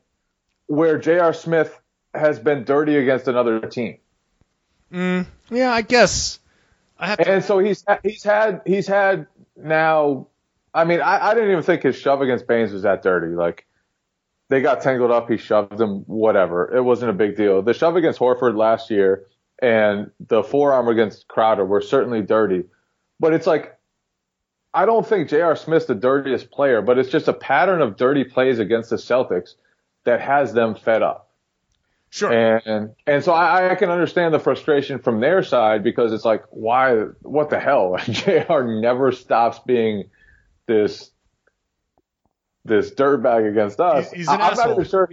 where 0.66 0.98
J.R. 0.98 1.34
Smith 1.34 1.80
has 2.14 2.40
been 2.40 2.64
dirty 2.64 2.98
against 2.98 3.28
another 3.28 3.62
team. 3.62 3.98
Mm, 4.92 5.26
yeah, 5.50 5.72
I 5.72 5.84
guess. 5.84 6.40
I 7.00 7.08
have 7.08 7.20
to... 7.20 7.30
And 7.30 7.44
so 7.44 7.60
he's 7.60 7.86
he's 8.04 8.24
had 8.24 8.62
he's 8.66 8.88
had 8.88 9.28
now. 9.56 10.28
I 10.74 10.84
mean, 10.84 11.00
I, 11.00 11.30
I 11.30 11.34
didn't 11.34 11.52
even 11.52 11.64
think 11.64 11.84
his 11.84 11.96
shove 11.96 12.22
against 12.22 12.48
Baynes 12.48 12.72
was 12.72 12.82
that 12.82 13.04
dirty. 13.04 13.36
Like 13.36 13.66
they 14.50 14.62
got 14.62 14.82
tangled 14.82 15.12
up, 15.12 15.30
he 15.30 15.38
shoved 15.38 15.80
him, 15.80 16.00
whatever. 16.08 16.76
It 16.76 16.82
wasn't 16.82 17.12
a 17.12 17.14
big 17.14 17.38
deal. 17.38 17.62
The 17.62 17.74
shove 17.74 17.96
against 17.96 18.20
Horford 18.20 18.58
last 18.58 18.90
year 18.90 19.26
and 19.62 20.12
the 20.20 20.44
forearm 20.44 20.88
against 20.88 21.28
Crowder 21.28 21.66
were 21.66 21.82
certainly 21.82 22.22
dirty, 22.22 22.64
but 23.20 23.34
it's 23.34 23.48
like. 23.48 23.74
I 24.74 24.86
don't 24.86 25.08
think 25.08 25.30
J.R. 25.30 25.56
Smith's 25.56 25.86
the 25.86 25.96
dirtiest 25.96 26.52
player, 26.52 26.84
but 26.84 27.00
it's 27.00 27.10
just 27.10 27.28
a 27.28 27.34
pattern 27.34 27.82
of 27.82 27.98
dirty 27.98 28.24
plays 28.24 28.60
against 28.60 28.92
the 28.92 28.98
Celtics 28.98 29.56
that 30.04 30.22
has 30.22 30.54
them 30.54 30.76
fed 30.76 31.02
up. 31.02 31.28
Sure. 32.10 32.32
And 32.32 32.96
and 33.06 33.24
so 33.24 33.34
I, 33.34 33.72
I 33.72 33.76
can 33.76 33.90
understand 33.90 34.34
the 34.34 34.40
frustration 34.40 35.00
from 35.00 35.20
their 35.20 35.44
side 35.44 35.84
because 35.84 36.14
it's 36.14 36.24
like, 36.24 36.44
why? 36.52 36.94
What 37.22 37.50
the 37.50 37.60
hell? 37.60 37.98
Jr. 38.10 38.64
never 38.64 39.12
stops 39.12 39.60
being 39.60 40.06
this 40.68 41.12
this 42.64 42.92
dirtbag 42.92 43.50
against 43.50 43.80
us. 43.80 44.12
He's 44.12 44.28
an 44.28 44.42
I, 44.42 44.48
am 44.48 44.52
asshole. 44.52 44.66
not 44.68 44.74
even 44.74 44.90
sure. 44.90 45.10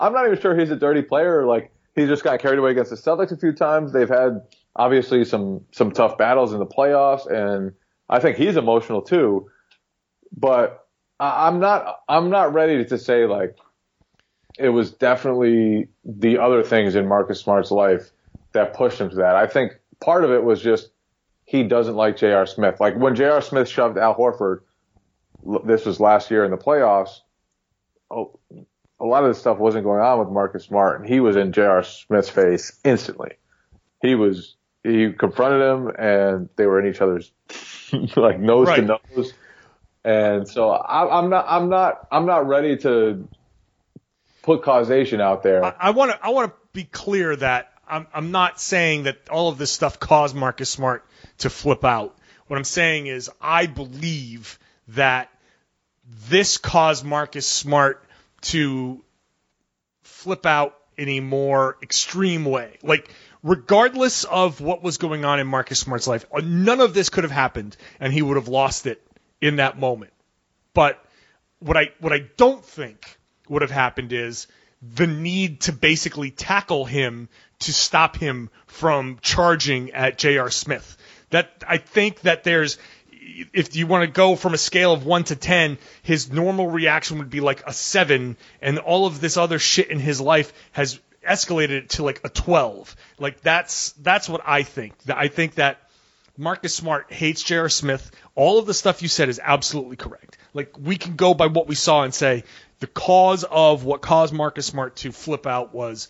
I'm 0.00 0.12
not 0.12 0.26
even 0.26 0.40
sure 0.40 0.58
he's 0.58 0.70
a 0.70 0.76
dirty 0.76 1.02
player. 1.02 1.46
Like 1.46 1.72
he 1.94 2.06
just 2.06 2.24
got 2.24 2.40
carried 2.40 2.58
away 2.58 2.70
against 2.70 2.90
the 2.90 2.96
Celtics 2.96 3.32
a 3.32 3.36
few 3.36 3.52
times. 3.52 3.92
They've 3.92 4.08
had 4.08 4.42
obviously 4.74 5.24
some 5.24 5.64
some 5.72 5.92
tough 5.92 6.16
battles 6.18 6.52
in 6.52 6.58
the 6.58 6.66
playoffs, 6.66 7.30
and 7.30 7.72
I 8.08 8.20
think 8.20 8.36
he's 8.36 8.56
emotional 8.56 9.02
too. 9.02 9.48
But 10.36 10.86
I, 11.20 11.48
I'm 11.48 11.60
not 11.60 12.00
I'm 12.08 12.30
not 12.30 12.52
ready 12.54 12.84
to 12.84 12.98
say 12.98 13.26
like 13.26 13.56
it 14.58 14.70
was 14.70 14.90
definitely 14.90 15.88
the 16.04 16.38
other 16.38 16.62
things 16.62 16.94
in 16.94 17.06
Marcus 17.06 17.40
Smart's 17.40 17.70
life 17.70 18.10
that 18.52 18.74
pushed 18.74 19.00
him 19.00 19.10
to 19.10 19.16
that. 19.16 19.36
I 19.36 19.46
think 19.46 19.72
part 20.00 20.24
of 20.24 20.30
it 20.30 20.44
was 20.44 20.60
just 20.62 20.90
he 21.44 21.64
doesn't 21.64 21.96
like 21.96 22.16
J.R. 22.16 22.46
Smith. 22.46 22.80
Like 22.80 22.96
when 22.96 23.14
J.R. 23.14 23.42
Smith 23.42 23.68
shoved 23.68 23.98
Al 23.98 24.14
Horford, 24.14 24.60
this 25.64 25.84
was 25.84 26.00
last 26.00 26.30
year 26.30 26.44
in 26.44 26.50
the 26.50 26.56
playoffs. 26.56 27.20
Oh, 28.10 28.38
a 29.02 29.06
lot 29.06 29.24
of 29.24 29.30
this 29.30 29.38
stuff 29.38 29.58
wasn't 29.58 29.84
going 29.84 30.00
on 30.00 30.20
with 30.20 30.28
Marcus 30.28 30.64
Smart, 30.64 31.00
and 31.00 31.08
he 31.08 31.18
was 31.18 31.34
in 31.34 31.52
J.R. 31.52 31.82
Smith's 31.82 32.28
face 32.28 32.78
instantly. 32.84 33.32
He 34.00 34.14
was 34.14 34.54
he 34.84 35.12
confronted 35.12 35.60
him, 35.60 35.92
and 35.98 36.48
they 36.56 36.66
were 36.66 36.80
in 36.80 36.86
each 36.86 37.00
other's 37.00 37.32
like 38.16 38.38
nose 38.38 38.68
right. 38.68 38.76
to 38.76 39.00
nose. 39.16 39.34
And 40.04 40.48
so 40.48 40.70
I, 40.70 41.18
I'm 41.18 41.30
not, 41.30 41.46
I'm 41.48 41.68
not, 41.68 42.06
I'm 42.10 42.26
not 42.26 42.46
ready 42.46 42.76
to 42.78 43.28
put 44.42 44.62
causation 44.62 45.20
out 45.20 45.42
there. 45.42 45.64
I 45.64 45.90
want 45.90 46.12
to 46.12 46.24
I 46.24 46.30
want 46.30 46.52
to 46.52 46.58
be 46.72 46.84
clear 46.84 47.34
that 47.36 47.72
I'm 47.88 48.06
I'm 48.14 48.30
not 48.30 48.60
saying 48.60 49.04
that 49.04 49.28
all 49.30 49.48
of 49.48 49.58
this 49.58 49.72
stuff 49.72 49.98
caused 49.98 50.36
Marcus 50.36 50.70
Smart 50.70 51.04
to 51.38 51.50
flip 51.50 51.84
out. 51.84 52.16
What 52.46 52.56
I'm 52.56 52.64
saying 52.64 53.08
is 53.08 53.30
I 53.40 53.66
believe 53.66 54.58
that 54.88 55.28
this 56.28 56.58
caused 56.58 57.04
Marcus 57.04 57.46
Smart 57.46 58.04
to 58.42 59.02
flip 60.02 60.46
out 60.46 60.76
in 60.96 61.08
a 61.08 61.20
more 61.20 61.78
extreme 61.82 62.44
way. 62.44 62.78
Like 62.82 63.08
regardless 63.42 64.24
of 64.24 64.60
what 64.60 64.82
was 64.82 64.98
going 64.98 65.24
on 65.24 65.40
in 65.40 65.46
Marcus 65.46 65.80
Smart's 65.80 66.06
life, 66.06 66.26
uh, 66.32 66.40
none 66.44 66.80
of 66.80 66.94
this 66.94 67.08
could 67.08 67.24
have 67.24 67.32
happened 67.32 67.76
and 68.00 68.12
he 68.12 68.22
would 68.22 68.36
have 68.36 68.48
lost 68.48 68.86
it 68.86 69.02
in 69.40 69.56
that 69.56 69.78
moment. 69.78 70.12
But 70.74 71.02
what 71.58 71.76
I 71.76 71.92
what 72.00 72.12
I 72.12 72.20
don't 72.36 72.64
think 72.64 73.18
would 73.48 73.62
have 73.62 73.70
happened 73.70 74.12
is 74.12 74.46
the 74.82 75.06
need 75.06 75.62
to 75.62 75.72
basically 75.72 76.30
tackle 76.30 76.84
him 76.84 77.28
to 77.60 77.72
stop 77.72 78.16
him 78.16 78.50
from 78.66 79.18
charging 79.22 79.92
at 79.92 80.18
J.R. 80.18 80.50
Smith. 80.50 80.96
That 81.30 81.64
I 81.66 81.78
think 81.78 82.20
that 82.22 82.44
there's 82.44 82.78
if 83.52 83.76
you 83.76 83.86
want 83.86 84.02
to 84.02 84.10
go 84.10 84.36
from 84.36 84.54
a 84.54 84.58
scale 84.58 84.92
of 84.92 85.06
1 85.06 85.24
to 85.24 85.36
10, 85.36 85.78
his 86.02 86.32
normal 86.32 86.68
reaction 86.68 87.18
would 87.18 87.30
be 87.30 87.40
like 87.40 87.62
a 87.66 87.72
7 87.72 88.36
and 88.60 88.78
all 88.78 89.06
of 89.06 89.20
this 89.20 89.36
other 89.36 89.58
shit 89.58 89.90
in 89.90 89.98
his 89.98 90.20
life 90.20 90.52
has 90.72 91.00
escalated 91.26 91.70
it 91.70 91.90
to 91.90 92.02
like 92.02 92.20
a 92.24 92.28
12. 92.28 92.96
Like 93.18 93.40
that's 93.40 93.92
that's 93.92 94.28
what 94.28 94.42
I 94.44 94.62
think. 94.62 94.94
I 95.08 95.28
think 95.28 95.54
that 95.54 95.78
Marcus 96.36 96.74
Smart 96.74 97.12
hates 97.12 97.42
J.R. 97.42 97.68
Smith. 97.68 98.10
All 98.34 98.58
of 98.58 98.66
the 98.66 98.74
stuff 98.74 99.02
you 99.02 99.08
said 99.08 99.28
is 99.28 99.40
absolutely 99.42 99.96
correct. 99.96 100.38
Like 100.54 100.74
we 100.78 100.96
can 100.96 101.16
go 101.16 101.34
by 101.34 101.46
what 101.46 101.66
we 101.66 101.74
saw 101.74 102.02
and 102.02 102.14
say 102.14 102.44
the 102.80 102.86
cause 102.86 103.44
of 103.44 103.84
what 103.84 104.02
caused 104.02 104.34
Marcus 104.34 104.66
Smart 104.66 104.96
to 104.96 105.12
flip 105.12 105.46
out 105.46 105.74
was 105.74 106.08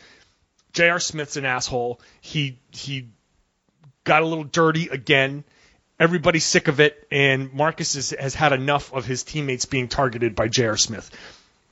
J.R. 0.72 1.00
Smith's 1.00 1.36
an 1.36 1.44
asshole. 1.44 2.00
He 2.20 2.58
he 2.70 3.08
got 4.04 4.22
a 4.22 4.26
little 4.26 4.44
dirty 4.44 4.88
again. 4.88 5.44
Everybody's 6.02 6.44
sick 6.44 6.66
of 6.66 6.80
it, 6.80 7.06
and 7.12 7.52
Marcus 7.52 7.94
is, 7.94 8.10
has 8.10 8.34
had 8.34 8.52
enough 8.52 8.92
of 8.92 9.04
his 9.06 9.22
teammates 9.22 9.66
being 9.66 9.86
targeted 9.86 10.34
by 10.34 10.48
J.R. 10.48 10.76
Smith. 10.76 11.08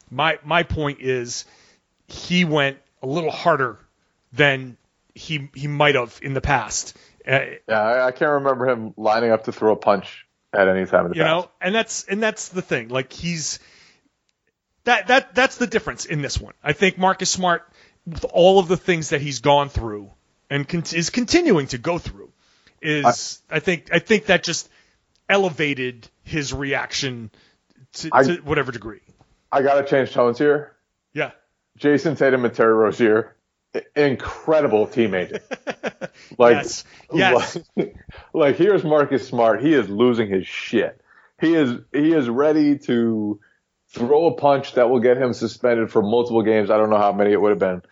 My 0.09 0.39
my 0.45 0.63
point 0.63 1.01
is, 1.01 1.47
he 2.07 2.45
went 2.45 2.79
a 3.03 3.07
little 3.07 3.33
harder 3.33 3.79
than 4.33 4.77
he 5.17 5.49
he 5.53 5.67
might 5.67 5.97
have 5.97 6.17
in 6.23 6.33
the 6.35 6.41
past. 6.41 6.97
Uh, 7.27 7.41
yeah, 7.69 7.81
I, 7.81 8.07
I 8.07 8.11
can't 8.13 8.31
remember 8.31 8.69
him 8.69 8.95
lining 8.97 9.33
up 9.33 9.45
to 9.45 9.53
throw 9.53 9.73
a 9.73 9.77
punch 9.77 10.27
at 10.53 10.69
any 10.69 10.87
time 10.87 11.07
in 11.07 11.11
the 11.11 11.17
you 11.17 11.23
past. 11.25 11.47
know, 11.47 11.51
and 11.61 11.75
that's 11.75 12.05
and 12.05 12.23
that's 12.23 12.51
the 12.51 12.63
thing. 12.63 12.89
Like 12.89 13.13
he's 13.13 13.59
that 14.85 15.09
that 15.09 15.35
that's 15.35 15.57
the 15.57 15.67
difference 15.67 16.05
in 16.05 16.23
this 16.23 16.41
one. 16.41 16.55
I 16.63 16.73
think 16.73 16.99
Marcus 16.99 17.31
Smart, 17.31 17.69
with 18.07 18.25
all 18.25 18.61
of 18.61 18.69
the 18.69 18.77
things 18.77 19.11
that 19.11 19.21
he's 19.21 19.41
gone 19.41 19.69
through 19.71 20.11
and 20.49 20.69
con- 20.69 20.85
is 20.95 21.11
continuing 21.11 21.67
to 21.69 21.79
go 21.79 21.99
through, 21.99 22.30
is 22.83 23.41
I, 23.51 23.57
I, 23.57 23.61
think 23.61 23.91
I 23.93 23.99
think 23.99 24.27
that 24.27 24.43
just 24.43 24.69
elevated 25.29 26.09
his 26.23 26.53
reaction 26.53 27.31
to, 27.95 28.11
I, 28.13 28.23
to 28.25 28.37
whatever 28.39 28.73
degree. 28.73 29.01
I 29.53 29.63
gotta 29.63 29.87
change 29.87 30.13
tones 30.13 30.39
here. 30.39 30.77
Yeah. 31.13 31.33
Jayson 31.79 32.17
Tatum 32.17 32.45
and 32.45 32.55
Terry 32.55 32.75
Rozier, 32.75 33.37
incredible 33.97 34.87
teammate. 34.87 35.41
like, 36.39 36.57
yes. 36.57 36.85
yes. 37.13 37.59
Like, 37.77 37.97
like 38.33 38.57
here's 38.57 38.85
Marcus 38.85 39.27
Smart. 39.27 39.63
He 39.63 39.73
is 39.75 39.89
losing 39.89 40.29
his 40.29 40.47
shit. 40.47 41.01
He 41.41 41.55
is 41.55 41.79
he 41.93 42.13
is 42.13 42.29
ready 42.29 42.79
to 42.79 43.41
throw 43.89 44.27
a 44.27 44.35
punch 44.35 44.75
that 44.75 44.91
will 44.91 45.01
get 45.01 45.17
him 45.17 45.33
suspended 45.33 45.91
for 45.91 46.03
multiple 46.03 46.43
games. 46.43 46.71
I 46.71 46.77
don't 46.77 46.91
know 46.91 46.99
how 46.99 47.13
many 47.13 47.33
it 47.33 47.41
would 47.41 47.51
have 47.51 47.59
been. 47.59 47.83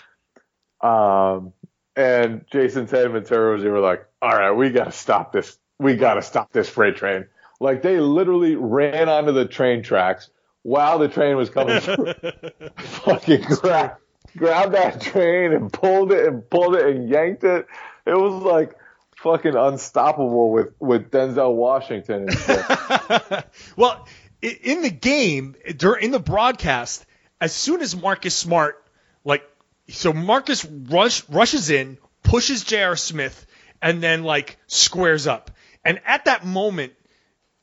Um, 0.81 1.53
and 1.99 2.47
Jayson 2.47 2.89
Tatum 2.89 3.17
and 3.17 3.27
Terry 3.27 3.51
Rozier 3.51 3.73
were 3.73 3.81
like, 3.81 4.07
all 4.23 4.31
right, 4.31 4.53
we 4.53 4.71
got 4.71 4.85
to 4.85 4.93
stop 4.93 5.33
this. 5.33 5.59
We 5.81 5.97
got 5.97 6.15
to 6.15 6.23
stop 6.23 6.53
this 6.53 6.69
freight 6.69 6.97
train. 6.97 7.27
Like 7.59 7.83
they 7.83 7.99
literally 7.99 8.55
ran 8.55 9.09
onto 9.09 9.33
the 9.33 9.47
train 9.47 9.83
tracks 9.83 10.31
while 10.63 11.01
the 11.01 11.09
train 11.09 11.37
was 11.37 11.51
coming 11.51 11.81
through. 11.81 12.15
Fucking 12.77 13.43
grab, 13.43 13.97
grabbed 14.37 14.75
that 14.75 15.01
train 15.01 15.53
and 15.53 15.73
pulled 15.73 16.13
it 16.13 16.27
and 16.29 16.49
pulled 16.49 16.77
it 16.77 16.87
and 16.87 17.09
yanked 17.09 17.43
it. 17.43 17.67
It 18.07 18.17
was 18.17 18.45
like 18.45 18.77
fucking 19.17 19.57
unstoppable 19.57 20.53
with, 20.53 20.75
with 20.79 21.11
Denzel 21.11 21.53
Washington 21.53 22.29
and 22.29 22.39
shit. 22.39 23.45
well, 23.77 24.07
in 24.41 24.83
the 24.83 24.91
game, 24.91 25.57
in 25.67 26.11
the 26.13 26.23
broadcast, 26.25 27.05
as 27.41 27.53
soon 27.53 27.81
as 27.81 27.97
Marcus 27.97 28.37
Smart, 28.37 28.85
like, 29.25 29.43
so 29.89 30.13
Marcus 30.13 30.65
rush, 30.65 31.29
rushes 31.29 31.71
in, 31.71 31.99
pushes 32.23 32.65
J.R. 32.65 32.97
Smith, 32.97 33.47
and 33.81 34.03
then 34.03 34.23
like 34.23 34.59
squares 34.67 35.27
up. 35.27 35.51
And 35.85 36.01
at 36.05 36.27
that 36.27 36.45
moment, 36.45 36.93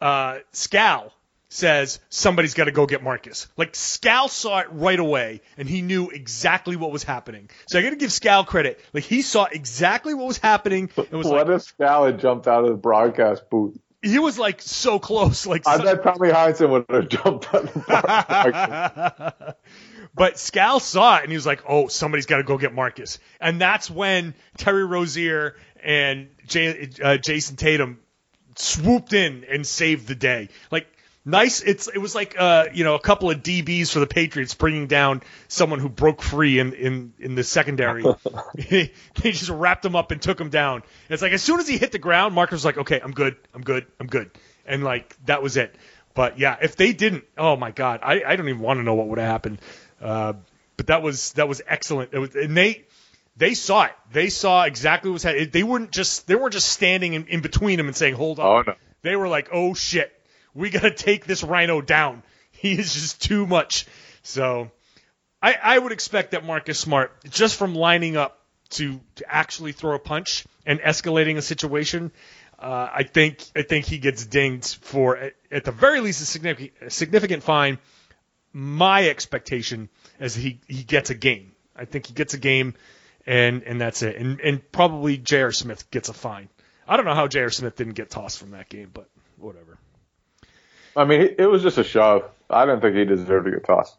uh, 0.02 0.40
Scal 0.54 1.12
says 1.50 2.00
somebody's 2.10 2.54
got 2.54 2.66
to 2.66 2.72
go 2.72 2.86
get 2.86 3.04
Marcus. 3.04 3.48
Like 3.56 3.74
Scal 3.74 4.30
saw 4.30 4.60
it 4.60 4.68
right 4.72 5.00
away, 5.00 5.42
and 5.58 5.70
he 5.70 5.82
knew 5.82 6.10
exactly 6.10 6.76
what 6.76 6.92
was 6.92 7.04
happening. 7.04 7.50
So 7.68 7.80
I 7.80 7.82
got 7.82 7.92
to 7.92 7.96
give 7.96 8.10
Scal 8.10 8.46
credit. 8.46 8.80
Like 8.94 9.04
he 9.04 9.22
saw 9.22 9.46
exactly 9.46 10.14
what 10.14 10.28
was 10.28 10.38
happening. 10.38 10.90
It 10.98 11.12
was 11.12 11.28
what 11.28 11.48
like, 11.48 11.56
if 11.56 11.78
Scal 11.78 12.08
had 12.08 12.20
jumped 12.20 12.48
out 12.48 12.64
of 12.64 12.70
the 12.70 12.78
broadcast 12.78 13.50
booth? 13.50 13.78
he 14.06 14.20
was 14.20 14.38
like 14.38 14.62
so 14.62 15.00
close. 15.00 15.48
Like 15.48 15.68
I 15.68 15.78
bet 15.78 16.04
Tommy 16.04 16.30
Heinsohn 16.30 16.70
would 16.70 16.86
have 16.90 17.10
jumped 17.24 17.54
on 17.54 17.66
the 17.66 19.56
But 20.16 20.36
Scal 20.36 20.80
saw 20.82 21.18
it 21.18 21.24
and 21.24 21.32
he 21.32 21.36
was 21.36 21.46
like, 21.46 21.64
"Oh, 21.68 21.88
somebody's 21.88 22.26
got 22.26 22.38
to 22.38 22.44
go 22.44 22.58
get 22.58 22.74
Marcus." 22.74 23.20
And 23.42 23.60
that's 23.60 23.90
when 23.90 24.34
Terry 24.58 24.86
Rozier 24.86 25.56
and 25.84 26.30
uh, 26.50 27.18
Jayson 27.18 27.58
Tatum 27.58 28.00
swooped 28.56 29.14
in 29.14 29.44
and 29.50 29.68
saved 29.68 30.08
the 30.08 30.16
day. 30.16 30.50
Like 30.72 30.88
nice. 31.26 31.62
It's 31.62 31.88
it 31.88 31.98
was 31.98 32.16
like 32.16 32.36
uh, 32.40 32.68
you 32.74 32.86
know 32.86 32.96
a 32.96 33.00
couple 33.00 33.30
of 33.30 33.44
DBs 33.44 33.92
for 33.92 34.00
the 34.00 34.08
Patriots 34.08 34.54
bringing 34.54 34.88
down 34.88 35.22
someone 35.50 35.80
who 35.80 35.90
broke 35.90 36.22
free 36.22 36.60
in 36.60 36.72
in 36.74 37.14
in 37.20 37.36
the 37.36 37.44
secondary. 37.44 38.04
they 38.56 38.92
just 39.22 39.50
wrapped 39.50 39.84
him 39.84 39.98
up 39.98 40.12
and 40.12 40.22
took 40.22 40.40
him 40.40 40.50
down. 40.50 40.84
it's 41.10 41.22
like 41.22 41.34
as 41.34 41.44
soon 41.44 41.60
as 41.60 41.68
he 41.68 41.78
hit 41.78 41.92
the 41.92 42.00
ground, 42.00 42.34
Marcus 42.34 42.54
was 42.54 42.66
like, 42.66 42.78
"Okay, 42.78 43.02
I'm 43.02 43.12
good, 43.12 43.36
I'm 43.54 43.64
good, 43.64 43.86
I'm 44.00 44.08
good," 44.08 44.32
and 44.66 44.84
like 44.84 45.16
that 45.26 45.44
was 45.44 45.58
it. 45.58 45.76
But 46.14 46.40
yeah, 46.40 46.56
if 46.62 46.78
they 46.78 46.94
didn't, 46.94 47.26
oh 47.38 47.58
my 47.58 47.72
god, 47.72 48.00
I, 48.02 48.24
I 48.26 48.38
don't 48.38 48.48
even 48.48 48.62
want 48.62 48.80
to 48.80 48.84
know 48.84 48.94
what 48.94 49.08
would 49.10 49.20
have 49.20 49.28
happened. 49.28 49.60
Uh, 50.02 50.34
but 50.78 50.88
that 50.88 51.02
was 51.02 51.34
that 51.34 51.48
was 51.48 51.62
excellent. 51.68 52.14
It 52.14 52.20
was, 52.20 52.36
and 52.36 52.56
they 52.56 52.86
they 53.38 53.54
saw 53.54 53.86
it. 53.86 53.94
They 54.12 54.30
saw 54.30 54.64
exactly 54.64 55.10
what 55.10 55.16
was 55.16 55.24
happening. 55.24 55.50
They 55.52 55.64
weren't 55.64 55.92
just 55.92 56.28
they 56.28 56.36
weren't 56.36 56.54
just 56.54 56.70
standing 56.70 57.14
in, 57.14 57.28
in 57.28 57.42
between 57.42 57.78
them 57.78 57.88
and 57.88 57.96
saying, 57.96 58.16
"Hold 58.16 58.40
on." 58.40 58.46
Oh 58.46 58.62
no. 58.68 58.76
They 59.02 59.16
were 59.16 59.28
like, 59.28 59.50
"Oh 59.52 59.74
shit, 59.74 60.12
we 60.56 60.70
got 60.70 60.82
to 60.82 60.92
take 60.92 61.26
this 61.26 61.44
rhino 61.44 61.82
down. 61.82 62.24
He 62.58 62.72
is 62.72 62.94
just 62.94 63.22
too 63.22 63.46
much. 63.46 63.86
So 64.24 64.72
I, 65.42 65.56
I 65.62 65.78
would 65.78 65.92
expect 65.92 66.32
that 66.32 66.46
Marcus 66.46 66.80
Smart, 66.80 67.12
just 67.30 67.58
from 67.58 67.76
lining 67.76 68.18
up 68.18 68.40
to, 68.72 69.00
to 69.16 69.26
actually 69.28 69.74
throw 69.74 69.94
a 69.94 70.00
punch 70.00 70.46
and 70.66 70.80
escalating 70.80 71.38
a 71.38 71.42
situation, 71.42 72.12
uh, 72.58 72.90
I 72.92 73.04
think 73.04 73.46
I 73.56 73.62
think 73.62 73.86
he 73.86 74.00
gets 74.00 74.26
dinged 74.26 74.78
for 74.78 75.18
at, 75.18 75.34
at 75.52 75.66
the 75.66 75.72
very 75.72 76.00
least 76.00 76.22
a 76.22 76.26
significant, 76.26 76.72
a 76.82 76.90
significant 76.90 77.44
fine. 77.44 77.78
My 78.58 79.10
expectation 79.10 79.90
is 80.18 80.34
he, 80.34 80.62
he 80.66 80.84
gets 80.84 81.10
a 81.10 81.14
game. 81.14 81.52
I 81.76 81.84
think 81.84 82.08
he 82.08 82.14
gets 82.14 82.34
a 82.34 82.38
game, 82.38 82.76
and 83.28 83.64
and 83.64 83.82
that's 83.82 84.02
it. 84.02 84.16
And 84.16 84.40
and 84.40 84.72
probably 84.72 85.18
J.R. 85.18 85.52
Smith 85.52 85.92
gets 85.92 86.08
a 86.08 86.14
fine. 86.14 86.48
I 86.88 86.96
don't 86.96 87.06
know 87.06 87.16
how 87.16 87.28
J.R. 87.28 87.50
Smith 87.50 87.76
didn't 87.76 87.96
get 87.96 88.10
tossed 88.10 88.40
from 88.40 88.52
that 88.52 88.70
game, 88.70 88.92
but 88.94 89.10
whatever. 89.36 89.78
I 90.96 91.04
mean, 91.04 91.36
it 91.38 91.48
was 91.48 91.64
just 91.64 91.78
a 91.78 91.84
shove. 91.84 92.24
I 92.50 92.66
didn't 92.66 92.80
think 92.80 92.96
he 92.96 93.04
deserved 93.04 93.46
to 93.46 93.52
get 93.52 93.66
tossed. 93.66 93.98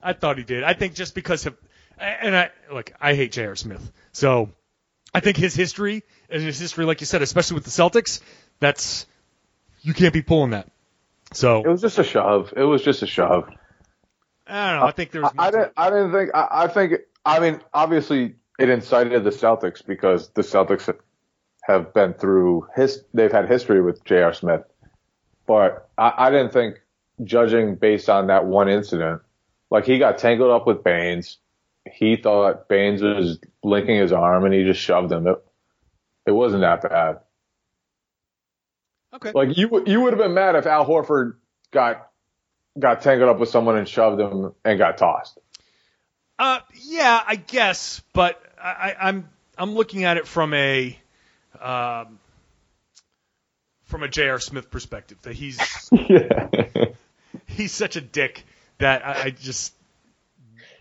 I 0.00 0.12
thought 0.12 0.38
he 0.38 0.44
did. 0.44 0.62
I 0.62 0.74
think 0.74 0.94
just 0.94 1.16
because 1.16 1.44
of, 1.46 1.56
and 1.98 2.36
I 2.36 2.50
look, 2.72 2.92
I 3.00 3.14
hate 3.14 3.32
J.R. 3.32 3.56
Smith, 3.56 3.90
so 4.12 4.50
I 5.12 5.18
think 5.18 5.36
his 5.36 5.56
history 5.56 6.04
and 6.30 6.40
his 6.40 6.60
history, 6.60 6.84
like 6.84 7.00
you 7.00 7.06
said, 7.06 7.20
especially 7.20 7.56
with 7.56 7.64
the 7.64 7.70
Celtics, 7.70 8.20
that's 8.60 9.06
you 9.82 9.92
can't 9.92 10.14
be 10.14 10.22
pulling 10.22 10.50
that. 10.50 10.68
So 11.32 11.62
it 11.62 11.68
was 11.68 11.80
just 11.80 11.98
a 11.98 12.04
shove. 12.04 12.52
It 12.56 12.64
was 12.64 12.82
just 12.82 13.02
a 13.02 13.06
shove. 13.06 13.48
I 14.46 14.70
don't 14.70 14.80
know. 14.80 14.86
I 14.86 14.92
think 14.92 15.10
there 15.10 15.22
was. 15.22 15.32
I, 15.36 15.46
I 15.46 15.50
didn't. 15.50 15.72
I 15.76 15.90
didn't 15.90 16.12
think. 16.12 16.30
I, 16.34 16.48
I 16.50 16.68
think. 16.68 16.92
I 17.24 17.40
mean, 17.40 17.60
obviously, 17.74 18.36
it 18.58 18.68
incited 18.68 19.24
the 19.24 19.30
Celtics 19.30 19.84
because 19.84 20.28
the 20.30 20.42
Celtics 20.42 20.94
have 21.62 21.92
been 21.92 22.14
through 22.14 22.68
his. 22.76 23.02
They've 23.12 23.32
had 23.32 23.48
history 23.48 23.82
with 23.82 24.04
J.R. 24.04 24.32
Smith. 24.32 24.62
But 25.46 25.88
I, 25.98 26.12
I 26.16 26.30
didn't 26.30 26.52
think 26.52 26.80
judging 27.24 27.76
based 27.76 28.08
on 28.08 28.28
that 28.28 28.44
one 28.44 28.68
incident, 28.68 29.22
like 29.70 29.84
he 29.84 29.98
got 29.98 30.18
tangled 30.18 30.50
up 30.50 30.66
with 30.66 30.84
Baynes. 30.84 31.38
He 31.90 32.16
thought 32.16 32.68
Baynes 32.68 33.02
was 33.02 33.38
linking 33.62 33.96
his 33.96 34.12
arm 34.12 34.44
and 34.44 34.52
he 34.52 34.64
just 34.64 34.80
shoved 34.80 35.12
him. 35.12 35.26
It, 35.26 35.36
it 36.26 36.32
wasn't 36.32 36.62
that 36.62 36.82
bad. 36.82 37.20
Okay. 39.16 39.32
Like 39.34 39.56
you, 39.56 39.82
you 39.86 40.00
would 40.02 40.12
have 40.12 40.20
been 40.20 40.34
mad 40.34 40.56
if 40.56 40.66
Al 40.66 40.86
Horford 40.86 41.34
got 41.72 42.08
got 42.78 43.00
tangled 43.02 43.30
up 43.30 43.38
with 43.38 43.48
someone 43.48 43.76
and 43.76 43.88
shoved 43.88 44.20
him 44.20 44.52
and 44.64 44.78
got 44.78 44.98
tossed. 44.98 45.38
Uh, 46.38 46.60
yeah, 46.82 47.22
I 47.26 47.36
guess, 47.36 48.02
but 48.12 48.42
I, 48.62 48.94
I'm 49.00 49.28
I'm 49.56 49.74
looking 49.74 50.04
at 50.04 50.18
it 50.18 50.26
from 50.26 50.52
a 50.52 50.98
um, 51.60 52.18
from 53.84 54.02
a 54.02 54.08
J.R. 54.08 54.38
Smith 54.38 54.70
perspective 54.70 55.18
that 55.22 55.34
he's 55.34 55.58
yeah. 55.92 56.48
he's 57.46 57.72
such 57.72 57.96
a 57.96 58.00
dick 58.00 58.44
that 58.78 59.06
I, 59.06 59.22
I 59.24 59.30
just 59.30 59.72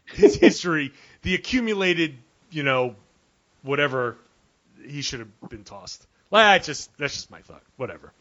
his 0.06 0.36
history, 0.36 0.94
the 1.22 1.36
accumulated, 1.36 2.18
you 2.51 2.63
know, 2.63 2.96
whatever 3.63 4.18
he 4.86 5.01
should 5.01 5.20
have 5.20 5.50
been 5.50 5.63
tossed. 5.63 6.06
Like, 6.32 6.46
I 6.46 6.60
just 6.60 6.96
that's 6.98 7.13
just 7.13 7.32
my 7.32 7.41
thought. 7.41 7.62
Whatever. 7.77 8.12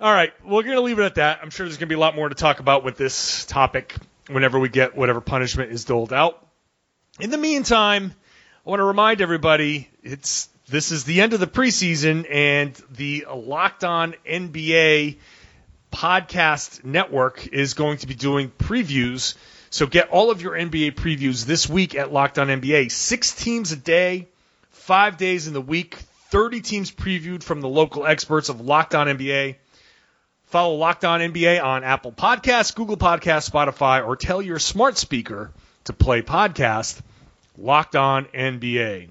All 0.00 0.12
right, 0.12 0.32
we're 0.44 0.62
gonna 0.62 0.80
leave 0.80 0.98
it 0.98 1.04
at 1.04 1.14
that. 1.16 1.40
I'm 1.42 1.50
sure 1.50 1.66
there's 1.66 1.76
gonna 1.76 1.88
be 1.88 1.94
a 1.94 1.98
lot 1.98 2.14
more 2.16 2.28
to 2.28 2.34
talk 2.34 2.60
about 2.60 2.84
with 2.84 2.96
this 2.96 3.44
topic 3.46 3.94
whenever 4.28 4.58
we 4.58 4.68
get 4.68 4.96
whatever 4.96 5.20
punishment 5.20 5.72
is 5.72 5.84
doled 5.84 6.12
out. 6.12 6.46
In 7.20 7.30
the 7.30 7.38
meantime, 7.38 8.14
I 8.66 8.70
want 8.70 8.80
to 8.80 8.84
remind 8.84 9.20
everybody 9.20 9.88
it's 10.02 10.48
this 10.68 10.92
is 10.92 11.04
the 11.04 11.20
end 11.20 11.34
of 11.34 11.40
the 11.40 11.46
preseason 11.46 12.26
and 12.30 12.74
the 12.90 13.26
Locked 13.32 13.84
On 13.84 14.14
NBA 14.26 15.18
podcast 15.92 16.84
network 16.84 17.46
is 17.48 17.74
going 17.74 17.98
to 17.98 18.06
be 18.06 18.14
doing 18.14 18.50
previews. 18.50 19.34
So 19.70 19.86
get 19.86 20.10
all 20.10 20.30
of 20.30 20.40
your 20.40 20.52
NBA 20.52 20.92
previews 20.92 21.44
this 21.44 21.68
week 21.68 21.94
at 21.94 22.12
Locked 22.12 22.38
On 22.38 22.48
NBA. 22.48 22.90
Six 22.90 23.32
teams 23.34 23.72
a 23.72 23.76
day, 23.76 24.28
five 24.70 25.16
days 25.16 25.46
in 25.46 25.52
the 25.52 25.60
week, 25.60 25.98
30 26.32 26.62
teams 26.62 26.90
previewed 26.90 27.42
from 27.42 27.60
the 27.60 27.68
local 27.68 28.06
experts 28.06 28.48
of 28.48 28.62
Locked 28.62 28.94
On 28.94 29.06
NBA. 29.06 29.56
Follow 30.44 30.76
Locked 30.76 31.04
On 31.04 31.20
NBA 31.20 31.62
on 31.62 31.84
Apple 31.84 32.10
Podcasts, 32.10 32.74
Google 32.74 32.96
Podcasts, 32.96 33.50
Spotify, 33.50 34.06
or 34.06 34.16
tell 34.16 34.40
your 34.40 34.58
smart 34.58 34.96
speaker 34.96 35.52
to 35.84 35.92
play 35.92 36.22
podcast 36.22 36.98
Locked 37.58 37.96
On 37.96 38.24
NBA. 38.24 39.10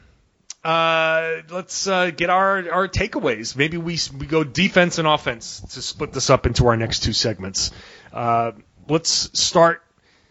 Uh, 0.63 1.41
let's 1.49 1.87
uh, 1.87 2.11
get 2.11 2.29
our, 2.29 2.71
our 2.71 2.87
takeaways. 2.87 3.55
Maybe 3.55 3.77
we 3.77 3.97
we 4.17 4.27
go 4.27 4.43
defense 4.43 4.99
and 4.99 5.07
offense 5.07 5.61
to 5.73 5.81
split 5.81 6.13
this 6.13 6.29
up 6.29 6.45
into 6.45 6.67
our 6.67 6.77
next 6.77 7.03
two 7.03 7.13
segments. 7.13 7.71
Uh, 8.13 8.51
let's 8.87 9.39
start. 9.39 9.81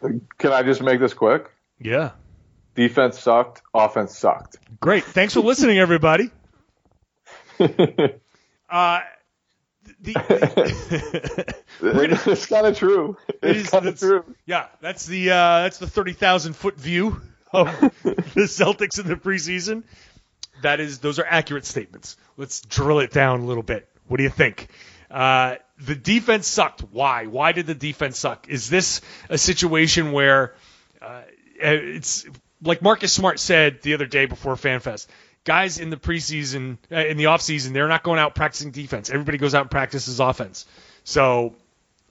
Can 0.01 0.53
I 0.53 0.63
just 0.63 0.83
make 0.83 1.01
this 1.01 1.15
quick? 1.15 1.51
Yeah. 1.81 2.13
Defense 2.75 3.19
sucked. 3.19 3.63
Offense 3.75 4.17
sucked. 4.17 4.57
Great. 4.81 5.05
Thanks 5.05 5.35
for 5.35 5.41
listening, 5.41 5.79
everybody. 5.79 6.31
Uh, 8.71 9.01
the, 10.01 10.13
the 11.81 12.23
it's 12.31 12.47
kind 12.47 12.67
of 12.67 12.79
true. 12.79 13.17
It 13.43 13.57
It's 13.57 13.71
kind 13.71 13.87
of 13.87 13.99
true. 13.99 14.25
Yeah, 14.47 14.67
that's 14.81 15.07
the 15.07 15.31
uh, 15.31 15.63
that's 15.63 15.79
the 15.79 15.89
thirty 15.89 16.13
thousand 16.13 16.55
foot 16.55 16.77
view 16.77 17.21
of 17.53 17.67
the 18.03 18.47
Celtics 18.47 19.01
in 19.01 19.09
the 19.09 19.17
preseason. 19.17 19.83
That 20.63 20.81
is, 20.81 20.99
those 20.99 21.19
are 21.19 21.27
accurate 21.27 21.65
statements. 21.65 22.17
Let's 22.37 22.61
drill 22.61 23.01
it 23.01 23.13
down 23.13 23.41
a 23.41 23.45
little 23.45 23.63
bit. 23.63 23.89
What 24.09 24.17
do 24.17 24.23
you 24.23 24.31
think? 24.31 24.69
Uh, 25.11 25.57
the 25.79 25.95
defense 25.95 26.47
sucked. 26.47 26.83
Why? 26.93 27.27
Why 27.27 27.53
did 27.53 27.67
the 27.67 27.75
defense 27.75 28.19
suck? 28.19 28.49
Is 28.49 28.71
this 28.71 29.01
a 29.29 29.39
situation 29.39 30.13
where 30.13 30.55
uh, 31.03 31.23
it's 31.57 32.27
like 32.63 32.83
Marcus 32.83 33.13
Smart 33.13 33.41
said 33.41 33.83
the 33.83 33.95
other 33.95 34.07
day 34.07 34.27
before 34.27 34.55
FanFest? 34.55 35.07
Guys 35.45 35.79
in 35.79 35.91
the 35.91 35.97
preseason, 35.97 36.77
uh, 36.93 36.97
in 36.97 37.17
the 37.17 37.25
offseason, 37.25 37.73
they're 37.73 37.89
not 37.89 38.03
going 38.03 38.19
out 38.19 38.35
practicing 38.35 38.71
defense. 38.71 39.11
Everybody 39.11 39.39
goes 39.39 39.55
out 39.55 39.63
and 39.63 39.71
practices 39.71 40.21
offense. 40.21 40.67
So 41.05 41.55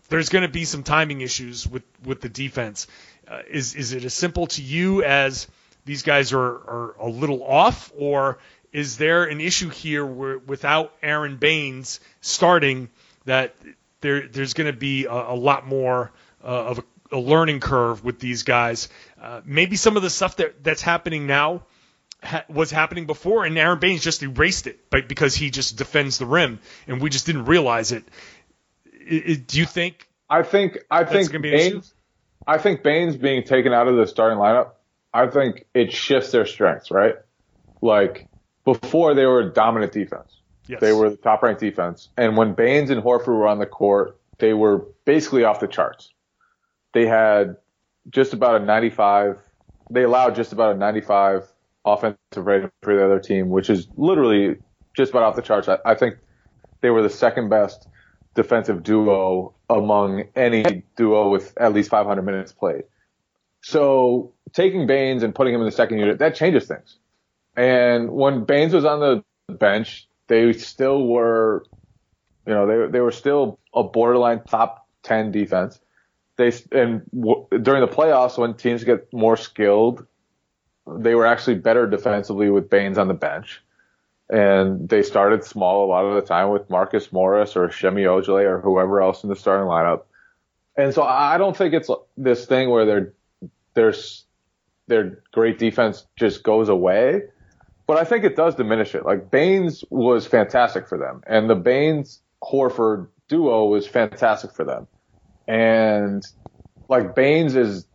there's 0.09 0.29
going 0.29 0.41
to 0.41 0.51
be 0.51 0.65
some 0.65 0.83
timing 0.83 1.21
issues 1.21 1.67
with 1.67 1.83
with 2.03 2.21
the 2.21 2.29
defense. 2.29 2.88
Uh, 3.27 3.41
is 3.49 3.75
is 3.75 3.93
it 3.93 4.03
as 4.03 4.13
simple 4.13 4.47
to 4.47 4.62
you 4.62 5.03
as 5.03 5.47
these 5.85 6.03
guys 6.03 6.33
are 6.33 6.39
are 6.45 6.95
a 6.99 7.09
little 7.09 7.43
off, 7.43 7.91
or 7.97 8.39
is 8.71 8.97
there 8.97 9.23
an 9.23 9.41
issue 9.41 9.69
here 9.69 10.05
where 10.05 10.37
without 10.37 10.93
Aaron 11.01 11.37
Baynes 11.37 11.99
starting 12.21 12.89
that 13.25 13.55
there 14.01 14.27
there's 14.27 14.53
going 14.53 14.71
to 14.71 14.77
be 14.77 15.05
a, 15.05 15.11
a 15.11 15.35
lot 15.35 15.65
more 15.65 16.11
uh, 16.43 16.47
of 16.47 16.79
a, 17.11 17.15
a 17.15 17.19
learning 17.19 17.59
curve 17.59 18.03
with 18.03 18.19
these 18.19 18.43
guys? 18.43 18.89
Uh, 19.21 19.41
maybe 19.45 19.75
some 19.75 19.97
of 19.97 20.03
the 20.03 20.09
stuff 20.09 20.35
that 20.37 20.63
that's 20.63 20.81
happening 20.81 21.25
now 21.27 21.63
ha- 22.23 22.45
was 22.49 22.69
happening 22.71 23.05
before, 23.07 23.45
and 23.45 23.57
Aaron 23.57 23.79
Baynes 23.79 24.03
just 24.03 24.21
erased 24.21 24.67
it, 24.67 24.89
but 24.89 25.07
because 25.07 25.35
he 25.35 25.49
just 25.49 25.77
defends 25.77 26.17
the 26.19 26.25
rim, 26.25 26.59
and 26.87 27.01
we 27.01 27.09
just 27.09 27.25
didn't 27.25 27.45
realize 27.45 27.91
it. 27.91 28.03
I- 28.93 29.23
I- 29.29 29.33
do 29.47 29.59
you 29.59 29.65
think 29.65 30.07
I 30.29 30.43
think 30.43 30.77
I 30.91 30.99
That's 31.03 31.11
think 31.13 31.31
gonna 31.31 31.41
be 31.41 31.53
an? 31.53 31.71
Baynes. 31.71 31.93
I 32.47 32.57
think 32.57 32.83
Baynes 32.83 33.15
being 33.17 33.43
taken 33.43 33.73
out 33.73 33.87
of 33.87 33.95
the 33.97 34.05
starting 34.07 34.37
lineup. 34.37 34.71
I 35.13 35.28
think 35.28 35.65
it 35.74 35.91
shifts 35.91 36.32
their 36.32 36.45
strengths. 36.45 36.91
Right, 36.91 37.15
like 37.82 38.28
before 38.65 39.13
they 39.13 39.26
were 39.26 39.41
a 39.41 39.54
dominant 39.54 39.91
defense. 39.91 40.36
Yes. 40.67 40.82
They 40.82 40.93
were 40.93 41.10
the 41.10 41.17
top 41.17 41.41
ranked 41.41 41.62
defense, 41.62 42.10
and 42.15 42.38
when 42.38 42.54
Baynes 42.54 42.91
and 42.91 43.02
Horford 43.02 43.28
were 43.28 43.48
on 43.48 43.58
the 43.58 43.65
court, 43.65 44.19
they 44.38 44.54
were 44.54 44.86
basically 45.06 45.43
off 45.43 45.60
the 45.60 45.67
charts. 45.67 46.13
They 46.93 47.08
had 47.08 47.58
just 48.10 48.34
about 48.34 48.62
a 48.62 48.65
95. 48.65 49.38
They 49.89 50.04
allowed 50.04 50.36
just 50.36 50.54
about 50.54 50.76
a 50.76 50.78
95 50.78 51.48
offensive 51.86 52.17
rating 52.36 52.72
for 52.84 52.95
the 52.95 53.04
other 53.04 53.19
team, 53.19 53.50
which 53.50 53.69
is 53.69 53.88
literally 53.95 54.58
just 54.95 55.12
about 55.12 55.24
off 55.24 55.36
the 55.36 55.41
charts. 55.41 55.67
I, 55.67 55.78
I 55.86 55.95
think 55.95 56.17
they 56.82 56.89
were 56.89 57.02
the 57.02 57.10
second 57.10 57.50
best 57.50 57.88
defensive 58.36 58.84
duo 58.84 59.54
among 59.69 60.26
any 60.36 60.84
duo 60.95 61.30
with 61.30 61.58
at 61.58 61.74
least 61.74 61.89
500 61.89 62.22
minutes 62.22 62.52
played. 62.52 62.84
So 63.62 64.34
taking 64.54 64.88
Baynes 64.88 65.24
and 65.24 65.34
putting 65.34 65.54
him 65.54 65.62
in 65.62 65.65
the 65.65 65.72
second 65.72 66.00
unit, 66.00 66.19
that 66.19 66.36
changes 66.36 66.67
things. 66.67 66.98
And 67.56 68.12
when 68.12 68.45
Baynes 68.45 68.74
was 68.74 68.86
on 68.86 69.00
the 69.00 69.24
bench, 69.54 70.08
they 70.28 70.54
still 70.54 71.06
were, 71.08 71.65
you 72.45 72.54
know, 72.54 72.67
they, 72.67 72.91
they 72.91 73.00
were 73.02 73.12
still 73.12 73.60
a 73.74 73.84
borderline 73.84 74.43
top 74.43 74.88
10 75.04 75.32
defense. 75.32 75.80
They, 76.38 76.54
and 76.72 77.02
w- 77.13 77.48
during 77.62 77.82
the 77.82 77.88
playoffs, 77.88 78.38
when 78.38 78.54
teams 78.54 78.84
get 78.84 79.12
more 79.12 79.36
skilled, 79.36 80.06
they 80.88 81.15
were 81.15 81.26
actually 81.26 81.56
better 81.56 81.86
defensively 81.86 82.50
with 82.50 82.69
Baynes 82.69 82.98
on 82.98 83.08
the 83.08 83.13
bench 83.13 83.62
and 84.30 84.88
they 84.88 85.02
started 85.02 85.43
small 85.43 85.86
a 85.86 85.88
lot 85.88 86.06
of 86.06 86.13
the 86.15 86.22
time 86.22 86.50
with 86.50 86.69
Marcus 86.69 87.12
Morris 87.12 87.56
or 87.56 87.72
Semi 87.72 88.04
Ojeleye 88.04 88.45
or 88.45 88.62
whoever 88.62 89.02
else 89.02 89.24
in 89.24 89.30
the 89.30 89.36
starting 89.36 89.67
lineup. 89.67 90.04
And 90.76 90.93
so 90.93 91.04
I 91.04 91.38
don't 91.38 91.58
think 91.58 91.74
it's 91.74 91.89
this 92.15 92.45
thing 92.45 92.69
where 92.69 92.86
their 93.73 93.93
their 94.88 95.23
great 95.32 95.60
defense 95.60 96.05
just 96.15 96.43
goes 96.43 96.69
away, 96.69 97.21
but 97.88 97.97
I 97.97 98.03
think 98.03 98.23
it 98.23 98.36
does 98.36 98.55
diminish 98.55 98.95
it. 98.95 99.05
Like 99.05 99.29
Baynes 99.32 99.84
was 99.89 100.25
fantastic 100.25 100.88
for 100.88 100.97
them, 100.97 101.21
and 101.27 101.49
the 101.49 101.55
Baynes 101.55 102.21
Horford 102.43 103.08
duo 103.27 103.65
was 103.65 103.88
fantastic 103.88 104.53
for 104.53 104.65
them, 104.65 104.88
and 105.47 106.23
like 106.88 107.15
Baynes 107.15 107.55
is 107.55 107.86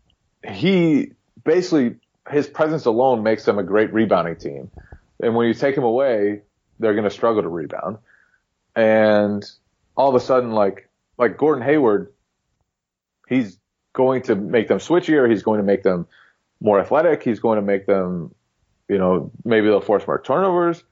he 0.48 1.12
basically 1.44 1.96
his 2.30 2.46
presence 2.46 2.86
alone 2.86 3.22
makes 3.22 3.44
them 3.44 3.58
a 3.58 3.62
great 3.62 3.92
rebounding 3.92 4.36
team. 4.36 4.70
And 5.20 5.34
when 5.34 5.46
you 5.46 5.54
take 5.54 5.76
him 5.76 5.84
away, 5.84 6.42
they're 6.78 6.94
going 6.94 7.04
to 7.04 7.10
struggle 7.10 7.42
to 7.42 7.48
rebound. 7.48 7.98
and 8.74 9.44
all 9.96 10.08
of 10.08 10.14
a 10.14 10.20
sudden, 10.20 10.52
like 10.52 10.88
like 11.18 11.36
Gordon 11.38 11.62
Hayward, 11.64 12.12
he's 13.28 13.58
going 13.94 14.22
to 14.22 14.34
make 14.34 14.68
them 14.68 14.78
switchier. 14.78 15.30
He's 15.30 15.42
going 15.42 15.58
to 15.58 15.64
make 15.64 15.82
them 15.82 16.06
more 16.60 16.78
athletic. 16.78 17.22
He's 17.22 17.40
going 17.40 17.56
to 17.56 17.62
make 17.62 17.86
them, 17.86 18.34
you 18.88 18.98
know, 18.98 19.30
maybe 19.44 19.68
they'll 19.68 19.80
force 19.80 20.06
more 20.06 20.20
turnovers, 20.20 20.84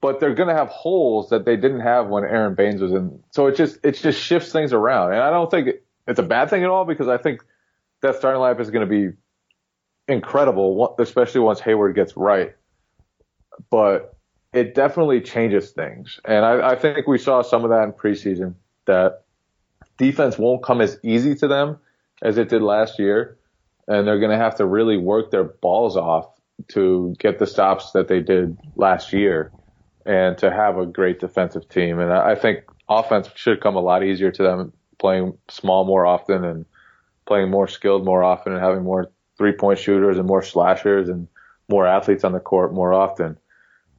but 0.00 0.20
they're 0.20 0.34
going 0.34 0.48
to 0.48 0.54
have 0.54 0.68
holes 0.68 1.28
that 1.30 1.44
they 1.44 1.56
didn't 1.56 1.80
have 1.80 2.06
when 2.06 2.24
Aaron 2.24 2.54
Baynes 2.54 2.80
was 2.80 2.92
in. 2.92 3.20
So 3.32 3.48
it 3.48 3.56
just 3.56 3.78
it 3.84 3.92
just 3.92 4.20
shifts 4.20 4.50
things 4.52 4.72
around, 4.72 5.12
and 5.12 5.20
I 5.20 5.30
don't 5.30 5.50
think 5.50 5.68
it's 6.06 6.18
a 6.18 6.24
bad 6.24 6.48
thing 6.48 6.64
at 6.64 6.70
all 6.70 6.86
because 6.86 7.08
I 7.08 7.18
think 7.18 7.44
that 8.00 8.16
starting 8.16 8.40
lineup 8.40 8.60
is 8.60 8.70
going 8.70 8.88
to 8.88 9.10
be 9.10 9.16
incredible, 10.06 10.94
especially 10.98 11.40
once 11.40 11.60
Hayward 11.60 11.94
gets 11.94 12.16
right. 12.16 12.54
But 13.70 14.16
it 14.52 14.74
definitely 14.74 15.20
changes 15.20 15.70
things, 15.70 16.20
and 16.24 16.44
I, 16.44 16.70
I 16.70 16.76
think 16.76 17.06
we 17.06 17.18
saw 17.18 17.42
some 17.42 17.64
of 17.64 17.70
that 17.70 17.84
in 17.84 17.92
preseason. 17.92 18.54
That 18.86 19.24
defense 19.96 20.36
won't 20.36 20.62
come 20.62 20.80
as 20.80 20.98
easy 21.02 21.34
to 21.36 21.48
them 21.48 21.78
as 22.22 22.38
it 22.38 22.48
did 22.48 22.62
last 22.62 22.98
year, 22.98 23.38
and 23.86 24.06
they're 24.06 24.18
going 24.18 24.30
to 24.30 24.42
have 24.42 24.56
to 24.56 24.66
really 24.66 24.96
work 24.96 25.30
their 25.30 25.44
balls 25.44 25.96
off 25.96 26.26
to 26.68 27.14
get 27.18 27.38
the 27.38 27.46
stops 27.46 27.92
that 27.92 28.08
they 28.08 28.20
did 28.20 28.56
last 28.76 29.12
year 29.12 29.50
and 30.06 30.38
to 30.38 30.50
have 30.50 30.78
a 30.78 30.86
great 30.86 31.20
defensive 31.20 31.68
team. 31.68 31.98
And 31.98 32.12
I 32.12 32.34
think 32.34 32.64
offense 32.88 33.28
should 33.34 33.60
come 33.60 33.76
a 33.76 33.80
lot 33.80 34.04
easier 34.04 34.30
to 34.30 34.42
them 34.42 34.72
playing 34.98 35.36
small 35.48 35.84
more 35.84 36.06
often 36.06 36.44
and 36.44 36.64
playing 37.26 37.50
more 37.50 37.68
skilled 37.68 38.04
more 38.04 38.22
often 38.22 38.52
and 38.52 38.62
having 38.62 38.84
more 38.84 39.10
three 39.36 39.52
point 39.52 39.78
shooters 39.78 40.18
and 40.18 40.26
more 40.26 40.42
slashers 40.42 41.08
and 41.08 41.26
more 41.68 41.86
athletes 41.86 42.24
on 42.24 42.32
the 42.32 42.40
court 42.40 42.72
more 42.72 42.92
often. 42.92 43.36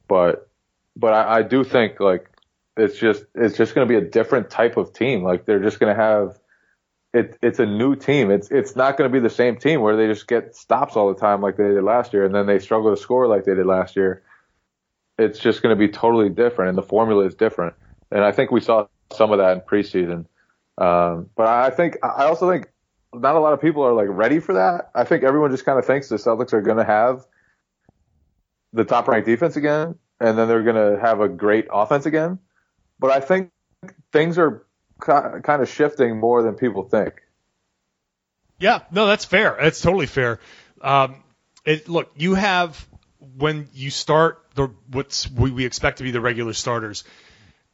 But, 0.08 0.48
but 0.96 1.12
I, 1.12 1.38
I 1.38 1.42
do 1.42 1.64
think 1.64 2.00
like 2.00 2.30
it's 2.76 2.98
just, 2.98 3.24
it's 3.34 3.56
just 3.56 3.74
going 3.74 3.86
to 3.86 3.92
be 3.92 3.98
a 3.98 4.08
different 4.08 4.50
type 4.50 4.76
of 4.76 4.92
team. 4.92 5.22
Like 5.22 5.44
they're 5.44 5.62
just 5.62 5.80
going 5.80 5.94
to 5.94 6.00
have, 6.00 6.38
it, 7.16 7.38
it's 7.42 7.58
a 7.58 7.66
new 7.66 7.96
team. 7.96 8.30
It's, 8.30 8.50
it's 8.50 8.76
not 8.76 8.98
going 8.98 9.10
to 9.10 9.12
be 9.12 9.20
the 9.20 9.34
same 9.34 9.56
team 9.56 9.80
where 9.80 9.96
they 9.96 10.06
just 10.06 10.26
get 10.26 10.54
stops 10.54 10.96
all 10.96 11.12
the 11.12 11.18
time 11.18 11.40
like 11.40 11.56
they 11.56 11.64
did 11.64 11.82
last 11.82 12.12
year 12.12 12.26
and 12.26 12.34
then 12.34 12.46
they 12.46 12.58
struggle 12.58 12.94
to 12.94 13.00
score 13.00 13.26
like 13.26 13.44
they 13.44 13.54
did 13.54 13.64
last 13.64 13.96
year. 13.96 14.22
It's 15.18 15.38
just 15.38 15.62
going 15.62 15.74
to 15.74 15.78
be 15.78 15.90
totally 15.90 16.28
different 16.28 16.70
and 16.70 16.78
the 16.78 16.82
formula 16.82 17.24
is 17.24 17.34
different. 17.34 17.74
And 18.10 18.22
I 18.22 18.32
think 18.32 18.50
we 18.50 18.60
saw 18.60 18.88
some 19.14 19.32
of 19.32 19.38
that 19.38 19.52
in 19.52 19.60
preseason. 19.62 20.26
Um, 20.76 21.30
but 21.34 21.46
I 21.46 21.70
think, 21.70 21.96
I 22.02 22.24
also 22.24 22.50
think 22.50 22.68
not 23.14 23.34
a 23.34 23.40
lot 23.40 23.54
of 23.54 23.62
people 23.62 23.82
are 23.82 23.94
like 23.94 24.08
ready 24.10 24.40
for 24.40 24.54
that. 24.54 24.90
I 24.94 25.04
think 25.04 25.24
everyone 25.24 25.50
just 25.50 25.64
kind 25.64 25.78
of 25.78 25.86
thinks 25.86 26.10
the 26.10 26.16
Celtics 26.16 26.52
are 26.52 26.60
going 26.60 26.76
to 26.76 26.84
have 26.84 27.24
the 28.74 28.84
top 28.84 29.08
ranked 29.08 29.26
defense 29.26 29.56
again, 29.56 29.94
and 30.20 30.36
then 30.36 30.48
they're 30.48 30.64
going 30.64 30.76
to 30.76 31.00
have 31.00 31.20
a 31.20 31.28
great 31.30 31.66
offense 31.72 32.04
again. 32.04 32.40
But 32.98 33.10
I 33.10 33.20
think 33.20 33.52
things 34.12 34.36
are 34.36 34.65
kind 35.00 35.62
of 35.62 35.68
shifting 35.68 36.18
more 36.18 36.42
than 36.42 36.54
people 36.54 36.82
think. 36.82 37.22
Yeah, 38.58 38.80
no, 38.90 39.06
that's 39.06 39.24
fair. 39.24 39.56
That's 39.60 39.80
totally 39.80 40.06
fair. 40.06 40.40
Um, 40.80 41.22
it, 41.64 41.88
look, 41.88 42.10
you 42.16 42.34
have 42.34 42.86
when 43.36 43.68
you 43.74 43.90
start 43.90 44.42
the 44.54 44.70
what's 44.90 45.30
we, 45.30 45.50
we 45.50 45.66
expect 45.66 45.98
to 45.98 46.04
be 46.04 46.10
the 46.10 46.20
regular 46.20 46.52
starters. 46.52 47.04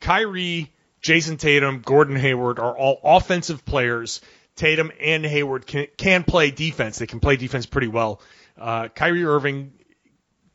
Kyrie, 0.00 0.72
Jayson 1.00 1.36
Tatum, 1.36 1.80
Gordon 1.80 2.16
Hayward 2.16 2.58
are 2.58 2.76
all 2.76 3.00
offensive 3.04 3.64
players. 3.64 4.20
Tatum 4.56 4.92
and 5.00 5.24
Hayward 5.24 5.66
can, 5.66 5.86
can 5.96 6.24
play 6.24 6.50
defense. 6.50 6.98
They 6.98 7.06
can 7.06 7.20
play 7.20 7.36
defense 7.36 7.66
pretty 7.66 7.88
well. 7.88 8.20
Uh, 8.58 8.88
Kyrie 8.88 9.24
Irving 9.24 9.72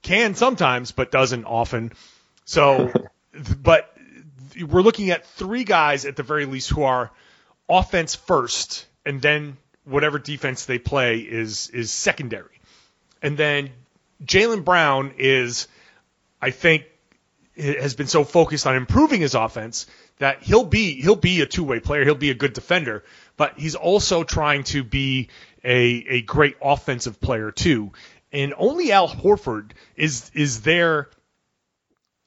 can 0.01 0.35
sometimes, 0.35 0.91
but 0.91 1.11
doesn't 1.11 1.45
often. 1.45 1.93
So, 2.45 2.91
but 3.61 3.96
we're 4.65 4.81
looking 4.81 5.11
at 5.11 5.25
three 5.25 5.63
guys 5.63 6.05
at 6.05 6.15
the 6.15 6.23
very 6.23 6.45
least 6.45 6.69
who 6.69 6.83
are 6.83 7.11
offense 7.69 8.15
first, 8.15 8.85
and 9.05 9.21
then 9.21 9.57
whatever 9.83 10.19
defense 10.19 10.65
they 10.65 10.79
play 10.79 11.19
is 11.19 11.69
is 11.69 11.91
secondary. 11.91 12.59
And 13.21 13.37
then 13.37 13.71
Jaylen 14.23 14.63
Brown 14.63 15.13
is, 15.17 15.67
I 16.41 16.51
think, 16.51 16.85
has 17.57 17.95
been 17.95 18.07
so 18.07 18.23
focused 18.23 18.67
on 18.67 18.75
improving 18.75 19.21
his 19.21 19.35
offense 19.35 19.87
that 20.19 20.43
he'll 20.43 20.65
be 20.65 21.01
he'll 21.01 21.15
be 21.15 21.41
a 21.41 21.45
two 21.45 21.63
way 21.63 21.79
player. 21.79 22.03
He'll 22.03 22.15
be 22.15 22.31
a 22.31 22.35
good 22.35 22.53
defender, 22.53 23.03
but 23.35 23.57
he's 23.59 23.75
also 23.75 24.23
trying 24.23 24.63
to 24.65 24.83
be 24.83 25.29
a 25.63 26.05
a 26.09 26.21
great 26.21 26.55
offensive 26.61 27.19
player 27.19 27.51
too. 27.51 27.91
And 28.31 28.53
only 28.57 28.91
Al 28.91 29.07
Horford 29.07 29.71
is 29.95 30.29
is 30.33 30.61
there 30.61 31.09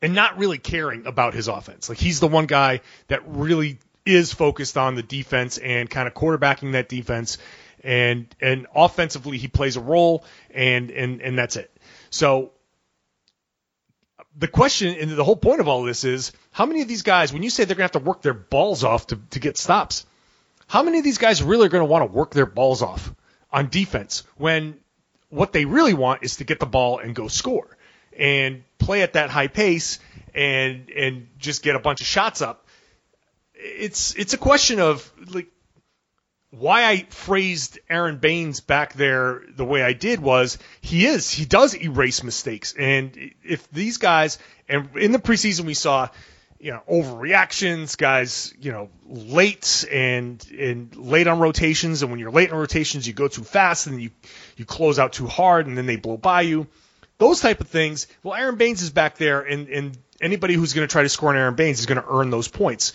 and 0.03 0.15
not 0.15 0.39
really 0.39 0.59
caring 0.59 1.07
about 1.07 1.35
his 1.35 1.49
offense. 1.49 1.89
Like 1.89 1.99
he's 1.99 2.21
the 2.21 2.29
one 2.29 2.47
guy 2.47 2.81
that 3.09 3.23
really 3.27 3.79
is 4.07 4.33
focused 4.33 4.77
on 4.77 4.95
the 4.95 5.03
defense 5.03 5.59
and 5.59 5.89
kind 5.89 6.09
of 6.09 6.15
quarterbacking 6.15 6.73
that 6.73 6.89
defense 6.89 7.39
and 7.83 8.35
and 8.41 8.67
offensively 8.75 9.39
he 9.39 9.49
plays 9.49 9.77
a 9.77 9.81
role 9.81 10.25
and 10.53 10.91
and 10.91 11.21
and 11.21 11.39
that's 11.39 11.57
it. 11.57 11.71
So 12.11 12.53
the 14.37 14.49
question 14.49 14.95
and 14.97 15.11
the 15.11 15.25
whole 15.25 15.37
point 15.37 15.61
of 15.61 15.69
all 15.69 15.83
this 15.83 16.05
is 16.05 16.33
how 16.51 16.67
many 16.67 16.83
of 16.83 16.89
these 16.89 17.03
guys 17.03 17.33
when 17.33 17.43
you 17.43 17.51
say 17.51 17.65
they're 17.65 17.77
going 17.77 17.89
to 17.89 17.95
have 17.95 18.03
to 18.03 18.09
work 18.09 18.23
their 18.23 18.35
balls 18.35 18.85
off 18.85 19.07
to 19.09 19.19
to 19.31 19.41
get 19.41 19.57
stops 19.57 20.07
how 20.67 20.83
many 20.83 20.99
of 20.99 21.05
these 21.05 21.19
guys 21.19 21.43
really 21.43 21.67
are 21.67 21.71
going 21.71 21.83
to 21.83 21.91
want 21.91 22.09
to 22.09 22.17
work 22.17 22.33
their 22.33 22.47
balls 22.47 22.81
off 22.81 23.13
on 23.53 23.69
defense 23.69 24.25
when 24.37 24.79
what 25.29 25.53
they 25.53 25.65
really 25.65 25.95
want 25.95 26.23
is 26.23 26.37
to 26.37 26.45
get 26.45 26.61
the 26.61 26.67
ball 26.67 26.99
and 26.99 27.15
go 27.15 27.29
score 27.29 27.77
and 28.19 28.63
play 28.79 29.03
at 29.03 29.15
that 29.15 29.31
high 29.31 29.49
pace 29.49 29.99
and 30.35 30.91
and 30.91 31.29
just 31.39 31.63
get 31.63 31.77
a 31.77 31.79
bunch 31.79 32.01
of 32.01 32.07
shots 32.07 32.43
up. 32.43 32.67
It's 33.55 34.15
it's 34.15 34.33
a 34.33 34.39
question 34.39 34.81
of 34.81 35.11
like 35.33 35.49
why 36.51 36.85
I 36.85 37.07
phrased 37.11 37.79
Aaron 37.89 38.19
Baynes 38.19 38.61
back 38.61 38.95
there 38.95 39.43
the 39.55 39.65
way 39.65 39.83
I 39.83 39.93
did 39.93 40.21
was 40.21 40.59
he 40.81 41.07
is 41.07 41.31
he 41.31 41.45
does 41.45 41.75
erase 41.77 42.25
mistakes. 42.25 42.75
And 42.77 43.17
if 43.45 43.71
these 43.71 43.99
guys 43.99 44.39
and 44.69 44.97
in 44.97 45.13
the 45.13 45.19
preseason 45.19 45.65
we 45.65 45.75
saw 45.75 46.09
you 46.59 46.73
know 46.73 46.83
overreactions 46.91 47.97
guys 47.97 48.53
you 48.61 48.73
know 48.73 48.91
late 49.07 49.87
and 49.91 50.45
and 50.59 50.97
late 50.97 51.27
on 51.27 51.39
rotations. 51.39 52.03
And 52.03 52.11
when 52.11 52.19
you're 52.19 52.33
late 52.33 52.51
on 52.51 52.59
rotations 52.59 53.07
you 53.07 53.13
go 53.13 53.29
too 53.29 53.45
fast 53.45 53.87
and 53.87 54.03
you 54.03 54.11
you 54.57 54.65
close 54.65 54.99
out 54.99 55.13
too 55.13 55.27
hard 55.27 55.67
and 55.67 55.79
then 55.79 55.87
they 55.87 55.97
blow 55.97 56.17
by 56.17 56.43
you 56.43 56.67
those 57.21 57.41
type 57.41 57.61
of 57.61 57.69
things. 57.69 58.09
Well, 58.23 58.35
Aaron 58.35 58.57
Baynes 58.57 58.83
is 58.83 58.91
back 58.91 59.17
there, 59.19 59.43
and, 59.43 59.69
and 59.69 59.99
anybody 60.21 60.55
who's 60.55 60.73
going 60.73 60.89
to 60.89 60.91
try 60.91 61.03
to 61.03 61.09
score 61.09 61.29
on 61.29 61.37
Aaron 61.37 61.55
Baynes 61.55 61.79
is 61.79 61.87
going 61.87 62.01
to 62.01 62.09
earn 62.09 62.31
those 62.31 62.49
points. 62.49 62.95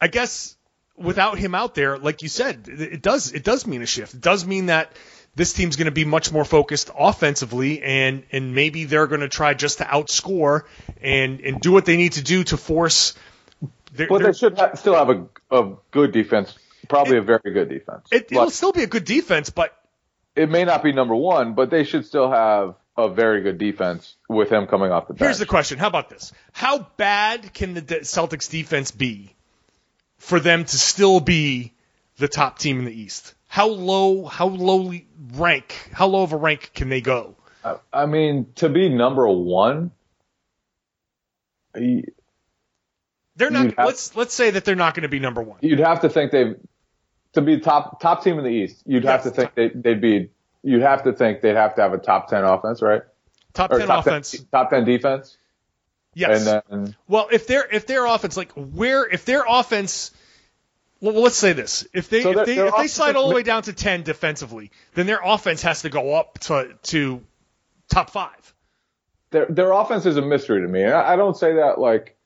I 0.00 0.08
guess 0.08 0.56
without 0.96 1.38
him 1.38 1.54
out 1.54 1.74
there, 1.74 1.98
like 1.98 2.22
you 2.22 2.28
said, 2.28 2.68
it 2.68 3.02
does 3.02 3.32
it 3.32 3.44
does 3.44 3.66
mean 3.66 3.82
a 3.82 3.86
shift. 3.86 4.14
It 4.14 4.20
does 4.20 4.46
mean 4.46 4.66
that 4.66 4.92
this 5.34 5.52
team's 5.54 5.76
going 5.76 5.86
to 5.86 5.90
be 5.92 6.04
much 6.04 6.32
more 6.32 6.44
focused 6.44 6.90
offensively, 6.96 7.82
and 7.82 8.24
and 8.30 8.54
maybe 8.54 8.84
they're 8.84 9.06
going 9.06 9.22
to 9.22 9.28
try 9.28 9.54
just 9.54 9.78
to 9.78 9.84
outscore 9.84 10.62
and 11.00 11.40
and 11.40 11.60
do 11.60 11.72
what 11.72 11.86
they 11.86 11.96
need 11.96 12.12
to 12.12 12.22
do 12.22 12.44
to 12.44 12.56
force. 12.56 13.14
Their, 13.94 14.06
but 14.06 14.22
they 14.22 14.32
should 14.32 14.58
ha- 14.58 14.74
still 14.74 14.94
have 14.94 15.08
a, 15.10 15.26
a 15.50 15.76
good 15.90 16.12
defense, 16.12 16.56
probably 16.88 17.16
it, 17.16 17.20
a 17.20 17.22
very 17.22 17.52
good 17.52 17.68
defense. 17.68 18.06
It, 18.12 18.30
it'll 18.30 18.50
still 18.50 18.72
be 18.72 18.82
a 18.82 18.86
good 18.86 19.04
defense, 19.04 19.50
but 19.50 19.76
it 20.40 20.48
may 20.48 20.64
not 20.64 20.82
be 20.82 20.92
number 20.92 21.14
one, 21.14 21.52
but 21.52 21.68
they 21.70 21.84
should 21.84 22.06
still 22.06 22.30
have 22.30 22.74
a 22.96 23.10
very 23.10 23.42
good 23.42 23.58
defense 23.58 24.16
with 24.28 24.50
him 24.50 24.66
coming 24.66 24.90
off 24.90 25.06
the 25.06 25.12
bench. 25.12 25.26
Here's 25.26 25.38
the 25.38 25.46
question: 25.46 25.78
How 25.78 25.88
about 25.88 26.08
this? 26.08 26.32
How 26.52 26.86
bad 26.96 27.52
can 27.52 27.74
the 27.74 27.82
Celtics 27.82 28.50
defense 28.50 28.90
be 28.90 29.34
for 30.16 30.40
them 30.40 30.64
to 30.64 30.78
still 30.78 31.20
be 31.20 31.74
the 32.16 32.28
top 32.28 32.58
team 32.58 32.78
in 32.78 32.86
the 32.86 32.98
East? 32.98 33.34
How 33.48 33.68
low? 33.68 34.24
How 34.24 34.46
low 34.46 34.94
rank? 35.34 35.90
How 35.92 36.06
low 36.06 36.22
of 36.22 36.32
a 36.32 36.38
rank 36.38 36.70
can 36.74 36.88
they 36.88 37.02
go? 37.02 37.36
I 37.92 38.06
mean, 38.06 38.46
to 38.56 38.70
be 38.70 38.88
number 38.88 39.28
one, 39.28 39.90
they're 41.74 43.50
not. 43.50 43.74
Have, 43.76 43.86
let's 43.86 44.16
let's 44.16 44.32
say 44.32 44.50
that 44.50 44.64
they're 44.64 44.74
not 44.74 44.94
going 44.94 45.02
to 45.02 45.10
be 45.10 45.18
number 45.18 45.42
one. 45.42 45.58
You'd 45.60 45.80
have 45.80 46.00
to 46.00 46.08
think 46.08 46.32
they've 46.32 46.56
to 47.32 47.40
be 47.40 47.60
top 47.60 48.00
top 48.00 48.24
team 48.24 48.38
in 48.38 48.44
the 48.44 48.50
East, 48.50 48.82
you'd 48.86 49.04
yes, 49.04 49.12
have 49.12 49.22
to 49.22 49.30
think 49.30 49.54
they'd, 49.54 49.82
they'd 49.82 50.00
be. 50.00 50.30
You'd 50.62 50.82
have 50.82 51.04
to 51.04 51.12
think 51.12 51.40
they'd 51.40 51.56
have 51.56 51.74
to 51.76 51.82
have 51.82 51.94
a 51.94 51.98
top 51.98 52.28
ten 52.28 52.44
offense, 52.44 52.82
right? 52.82 53.02
Top 53.54 53.72
or 53.72 53.78
ten 53.78 53.88
top 53.88 54.06
offense. 54.06 54.32
10, 54.32 54.46
top 54.52 54.70
ten 54.70 54.84
defense. 54.84 55.38
Yes. 56.14 56.44
Then, 56.44 56.96
well, 57.08 57.28
if 57.30 57.46
their 57.46 57.66
if 57.66 57.86
their 57.86 58.04
offense, 58.04 58.36
like 58.36 58.52
where 58.52 59.08
if 59.08 59.24
their 59.24 59.44
offense, 59.48 60.10
well, 61.00 61.14
let's 61.20 61.36
say 61.36 61.52
this: 61.52 61.86
if 61.94 62.10
they 62.10 62.22
so 62.22 62.40
if 62.40 62.46
they 62.46 62.58
if 62.58 62.76
they 62.76 62.88
slide 62.88 63.16
all 63.16 63.28
the 63.28 63.34
way 63.34 63.42
down 63.42 63.62
to 63.62 63.72
ten 63.72 64.02
defensively, 64.02 64.70
then 64.94 65.06
their 65.06 65.20
offense 65.24 65.62
has 65.62 65.82
to 65.82 65.88
go 65.88 66.14
up 66.14 66.38
to 66.40 66.74
to 66.84 67.22
top 67.88 68.10
five. 68.10 68.54
Their 69.30 69.46
their 69.46 69.72
offense 69.72 70.04
is 70.04 70.16
a 70.16 70.22
mystery 70.22 70.62
to 70.62 70.68
me. 70.68 70.84
I, 70.84 71.14
I 71.14 71.16
don't 71.16 71.36
say 71.36 71.54
that 71.54 71.78
like 71.78 72.16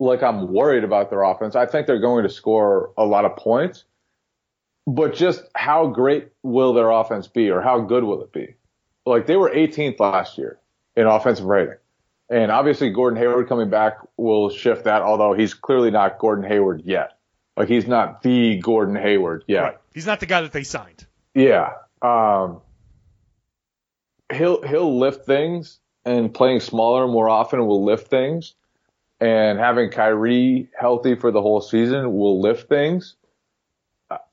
like 0.00 0.22
I'm 0.22 0.52
worried 0.52 0.84
about 0.84 1.08
their 1.10 1.22
offense. 1.22 1.54
I 1.54 1.66
think 1.66 1.86
they're 1.86 2.00
going 2.00 2.24
to 2.24 2.28
score 2.28 2.92
a 2.98 3.04
lot 3.04 3.24
of 3.24 3.36
points 3.36 3.84
but 4.86 5.14
just 5.14 5.44
how 5.54 5.86
great 5.88 6.28
will 6.42 6.72
their 6.72 6.90
offense 6.90 7.28
be 7.28 7.50
or 7.50 7.60
how 7.60 7.80
good 7.80 8.04
will 8.04 8.22
it 8.22 8.32
be? 8.32 8.54
Like 9.06 9.26
they 9.26 9.36
were 9.36 9.50
18th 9.50 10.00
last 10.00 10.38
year 10.38 10.58
in 10.96 11.06
offensive 11.06 11.44
rating. 11.46 11.76
And 12.32 12.50
obviously, 12.50 12.90
Gordon 12.90 13.18
Hayward 13.18 13.46
coming 13.46 13.68
back 13.68 13.98
will 14.16 14.48
shift 14.48 14.84
that, 14.84 15.02
although 15.02 15.34
he's 15.34 15.52
clearly 15.52 15.90
not 15.90 16.18
Gordon 16.18 16.48
Hayward 16.48 16.82
yet. 16.84 17.18
Like, 17.58 17.68
he's 17.68 17.86
not 17.86 18.22
the 18.22 18.58
Gordon 18.58 18.96
Hayward 18.96 19.44
yet. 19.46 19.62
Right. 19.62 19.76
He's 19.92 20.06
not 20.06 20.20
the 20.20 20.26
guy 20.26 20.40
that 20.40 20.52
they 20.52 20.62
signed. 20.62 21.06
Yeah. 21.34 21.72
Um, 22.00 22.62
he'll 24.32 24.62
he'll 24.62 24.98
lift 24.98 25.26
things, 25.26 25.78
and 26.06 26.32
playing 26.32 26.60
smaller 26.60 27.06
more 27.06 27.28
often 27.28 27.66
will 27.66 27.84
lift 27.84 28.08
things, 28.08 28.54
and 29.20 29.58
having 29.58 29.90
Kyrie 29.90 30.70
healthy 30.74 31.14
for 31.14 31.30
the 31.30 31.42
whole 31.42 31.60
season 31.60 32.14
will 32.14 32.40
lift 32.40 32.68
things. 32.68 33.16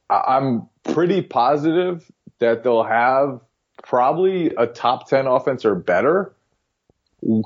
I'm 0.10 0.68
pretty 0.84 1.22
positive 1.22 2.10
that 2.40 2.64
they'll 2.64 2.84
have 2.84 3.42
probably 3.84 4.54
a 4.56 4.68
top 4.68 5.10
ten 5.10 5.28
offense 5.28 5.66
or 5.66 5.76
better. 5.76 6.34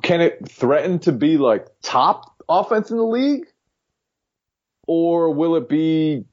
Can 0.03 0.21
it 0.21 0.47
threaten 0.47 0.99
to 0.99 1.11
be 1.11 1.37
like 1.37 1.67
top 1.81 2.35
offense 2.47 2.91
in 2.91 2.97
the 2.97 3.03
league? 3.03 3.45
Or 4.87 5.33
will 5.33 5.55
it 5.55 5.69
be 5.69 6.25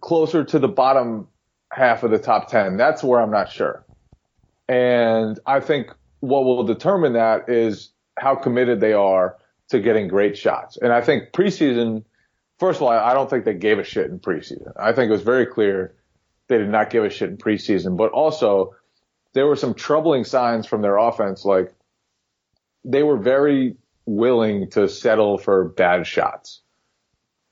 closer 0.00 0.44
to 0.44 0.58
the 0.58 0.68
bottom 0.68 1.26
half 1.72 2.02
of 2.02 2.10
the 2.10 2.18
top 2.18 2.48
10? 2.48 2.76
That's 2.76 3.02
where 3.02 3.20
I'm 3.20 3.30
not 3.30 3.50
sure. 3.50 3.84
And 4.68 5.38
I 5.46 5.60
think 5.60 5.90
what 6.20 6.44
will 6.44 6.62
determine 6.62 7.14
that 7.14 7.48
is 7.48 7.90
how 8.18 8.34
committed 8.34 8.80
they 8.80 8.92
are 8.92 9.36
to 9.70 9.80
getting 9.80 10.08
great 10.08 10.36
shots. 10.36 10.78
And 10.80 10.92
I 10.92 11.00
think 11.00 11.32
preseason, 11.32 12.04
first 12.58 12.78
of 12.78 12.82
all, 12.82 12.90
I 12.90 13.14
don't 13.14 13.30
think 13.30 13.44
they 13.44 13.54
gave 13.54 13.78
a 13.78 13.84
shit 13.84 14.10
in 14.10 14.18
preseason. 14.18 14.72
I 14.76 14.92
think 14.92 15.08
it 15.08 15.12
was 15.12 15.22
very 15.22 15.46
clear 15.46 15.94
they 16.48 16.58
did 16.58 16.68
not 16.70 16.90
give 16.90 17.04
a 17.04 17.10
shit 17.10 17.30
in 17.30 17.36
preseason, 17.36 17.96
but 17.96 18.10
also 18.12 18.74
there 19.34 19.46
were 19.46 19.56
some 19.56 19.74
troubling 19.74 20.24
signs 20.24 20.66
from 20.66 20.82
their 20.82 20.96
offense. 20.96 21.44
Like 21.44 21.74
they 22.84 23.02
were 23.02 23.18
very 23.18 23.76
willing 24.06 24.70
to 24.70 24.88
settle 24.88 25.38
for 25.38 25.68
bad 25.68 26.06
shots. 26.06 26.62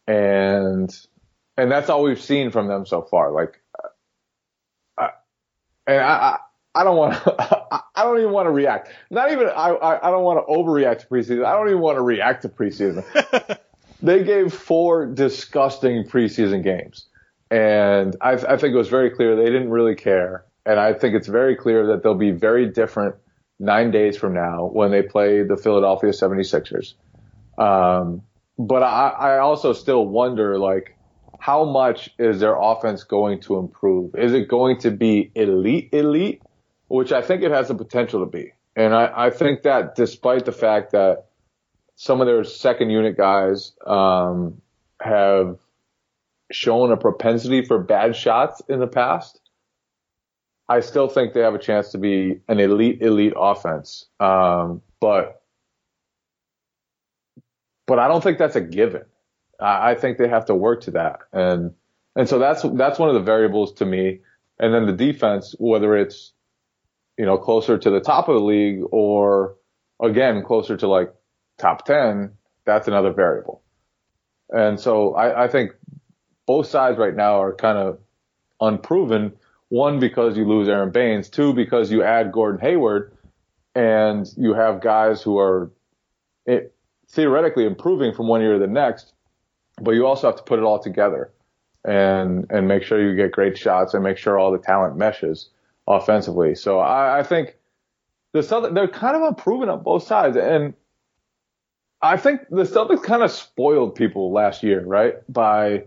And, 0.06 0.94
and 1.56 1.70
that's 1.70 1.90
all 1.90 2.02
we've 2.02 2.20
seen 2.20 2.50
from 2.50 2.68
them 2.68 2.86
so 2.86 3.02
far. 3.02 3.32
Like, 3.32 3.60
I, 4.96 5.10
and 5.86 6.00
I, 6.00 6.38
I 6.74 6.84
don't 6.84 6.96
want 6.96 7.14
to, 7.14 7.36
I 7.94 8.02
don't 8.04 8.18
even 8.18 8.32
want 8.32 8.46
to 8.46 8.52
react. 8.52 8.90
Not 9.10 9.32
even, 9.32 9.48
I, 9.48 9.70
I, 9.70 10.08
I 10.08 10.10
don't 10.10 10.24
want 10.24 10.46
to 10.46 10.52
overreact 10.52 11.00
to 11.00 11.06
preseason. 11.06 11.44
I 11.44 11.52
don't 11.52 11.68
even 11.68 11.80
want 11.80 11.96
to 11.96 12.02
react 12.02 12.42
to 12.42 12.48
preseason. 12.48 13.04
they 14.02 14.24
gave 14.24 14.52
four 14.52 15.06
disgusting 15.06 16.04
preseason 16.04 16.62
games. 16.62 17.06
And 17.50 18.16
I, 18.20 18.32
I 18.32 18.56
think 18.56 18.74
it 18.74 18.76
was 18.76 18.88
very 18.88 19.10
clear 19.10 19.36
they 19.36 19.44
didn't 19.44 19.70
really 19.70 19.94
care. 19.94 20.44
And 20.64 20.80
I 20.80 20.92
think 20.92 21.14
it's 21.14 21.28
very 21.28 21.54
clear 21.54 21.86
that 21.86 22.02
they'll 22.02 22.14
be 22.14 22.32
very 22.32 22.66
different 22.68 23.14
nine 23.58 23.90
days 23.90 24.16
from 24.16 24.34
now 24.34 24.66
when 24.66 24.90
they 24.90 25.02
play 25.02 25.42
the 25.42 25.56
Philadelphia 25.56 26.10
76ers. 26.10 26.94
Um, 27.56 28.22
but 28.58 28.82
I, 28.82 29.08
I 29.08 29.38
also 29.38 29.72
still 29.72 30.06
wonder, 30.06 30.58
like, 30.58 30.96
how 31.38 31.64
much 31.64 32.10
is 32.18 32.40
their 32.40 32.56
offense 32.60 33.04
going 33.04 33.40
to 33.42 33.58
improve? 33.58 34.14
Is 34.16 34.32
it 34.32 34.48
going 34.48 34.78
to 34.80 34.90
be 34.90 35.30
elite, 35.34 35.90
elite, 35.92 36.42
which 36.88 37.12
I 37.12 37.22
think 37.22 37.42
it 37.42 37.50
has 37.50 37.68
the 37.68 37.74
potential 37.74 38.20
to 38.24 38.30
be. 38.30 38.52
And 38.74 38.94
I, 38.94 39.26
I 39.26 39.30
think 39.30 39.62
that 39.62 39.94
despite 39.94 40.44
the 40.44 40.52
fact 40.52 40.92
that 40.92 41.25
some 41.96 42.20
of 42.20 42.26
their 42.26 42.44
second 42.44 42.90
unit 42.90 43.16
guys, 43.16 43.72
um, 43.86 44.60
have 45.00 45.58
shown 46.50 46.92
a 46.92 46.96
propensity 46.96 47.64
for 47.64 47.78
bad 47.78 48.14
shots 48.14 48.62
in 48.68 48.78
the 48.78 48.86
past, 48.86 49.40
I 50.68 50.80
still 50.80 51.08
think 51.08 51.32
they 51.32 51.40
have 51.40 51.54
a 51.54 51.58
chance 51.58 51.90
to 51.92 51.98
be 51.98 52.40
an 52.48 52.60
elite, 52.60 53.02
elite 53.02 53.34
offense. 53.36 54.06
Um, 54.18 54.82
but, 55.00 55.42
but 57.86 57.98
I 57.98 58.08
don't 58.08 58.22
think 58.22 58.38
that's 58.38 58.56
a 58.56 58.60
given. 58.60 59.04
I, 59.60 59.92
I 59.92 59.94
think 59.94 60.18
they 60.18 60.28
have 60.28 60.46
to 60.46 60.54
work 60.54 60.82
to 60.82 60.92
that. 60.92 61.20
And, 61.32 61.72
and 62.16 62.28
so 62.28 62.38
that's, 62.38 62.62
that's 62.74 62.98
one 62.98 63.08
of 63.08 63.14
the 63.14 63.20
variables 63.20 63.72
to 63.74 63.86
me. 63.86 64.20
And 64.58 64.74
then 64.74 64.86
the 64.86 64.92
defense, 64.92 65.54
whether 65.58 65.96
it's, 65.96 66.32
you 67.16 67.26
know, 67.26 67.38
closer 67.38 67.78
to 67.78 67.90
the 67.90 68.00
top 68.00 68.28
of 68.28 68.34
the 68.34 68.40
league 68.40 68.82
or 68.90 69.56
again, 70.02 70.42
closer 70.42 70.76
to 70.76 70.88
like 70.88 71.14
top 71.58 71.84
10, 71.84 72.32
that's 72.64 72.88
another 72.88 73.12
variable. 73.12 73.62
And 74.50 74.78
so 74.78 75.14
I, 75.14 75.44
I 75.44 75.48
think 75.48 75.72
both 76.46 76.66
sides 76.66 76.98
right 76.98 77.14
now 77.14 77.42
are 77.42 77.54
kind 77.54 77.78
of 77.78 77.98
unproven 78.60 79.32
one, 79.68 79.98
because 79.98 80.36
you 80.36 80.46
lose 80.46 80.68
Aaron 80.68 80.90
Baynes. 80.90 81.28
Two, 81.28 81.52
because 81.52 81.90
you 81.90 82.02
add 82.02 82.30
Gordon 82.32 82.60
Hayward 82.60 83.16
and 83.74 84.26
you 84.36 84.54
have 84.54 84.80
guys 84.80 85.22
who 85.22 85.38
are 85.38 85.72
it, 86.46 86.74
theoretically 87.10 87.66
improving 87.66 88.14
from 88.14 88.28
one 88.28 88.40
year 88.40 88.54
to 88.54 88.58
the 88.58 88.66
next, 88.66 89.12
but 89.80 89.92
you 89.92 90.06
also 90.06 90.28
have 90.28 90.36
to 90.36 90.42
put 90.44 90.58
it 90.58 90.62
all 90.62 90.78
together 90.78 91.32
and, 91.84 92.46
and 92.50 92.68
make 92.68 92.84
sure 92.84 93.02
you 93.02 93.16
get 93.16 93.32
great 93.32 93.58
shots 93.58 93.94
and 93.94 94.02
make 94.02 94.18
sure 94.18 94.38
all 94.38 94.52
the 94.52 94.58
talent 94.58 94.96
meshes 94.96 95.50
offensively. 95.86 96.54
So 96.54 96.78
I, 96.78 97.20
I 97.20 97.22
think 97.22 97.56
the 98.32 98.40
Celtics, 98.40 98.74
they're 98.74 98.88
kind 98.88 99.16
of 99.16 99.22
unproven 99.22 99.68
on 99.68 99.82
both 99.82 100.04
sides. 100.04 100.36
And 100.36 100.74
I 102.02 102.16
think 102.16 102.42
the 102.50 102.64
Celtics 102.64 103.02
kind 103.02 103.22
of 103.22 103.30
spoiled 103.30 103.94
people 103.94 104.32
last 104.32 104.62
year, 104.62 104.84
right? 104.84 105.14
By 105.32 105.84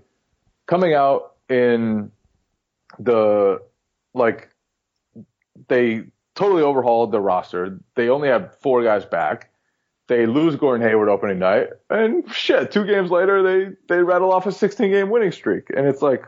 coming 0.68 0.94
out 0.94 1.36
in 1.50 2.12
the 2.98 3.62
like 4.14 4.50
they 5.68 6.04
totally 6.36 6.64
overhauled 6.64 7.12
the 7.12 7.20
roster. 7.22 7.80
They 7.96 8.10
only 8.10 8.30
had 8.30 8.54
four 8.56 8.84
guys 8.84 9.06
back. 9.06 9.52
They 10.08 10.26
lose 10.26 10.56
Gordon 10.56 10.88
Hayward 10.88 11.10
opening 11.10 11.38
night, 11.38 11.68
and 11.90 12.32
shit, 12.34 12.72
two 12.72 12.86
games 12.86 13.12
later 13.12 13.44
they 13.44 13.76
they 13.88 14.02
rattle 14.02 14.32
off 14.32 14.48
a 14.48 14.52
16 14.52 14.90
game 14.90 15.12
winning 15.12 15.32
streak, 15.32 15.70
and 15.70 15.86
it's 15.86 16.02
like, 16.02 16.24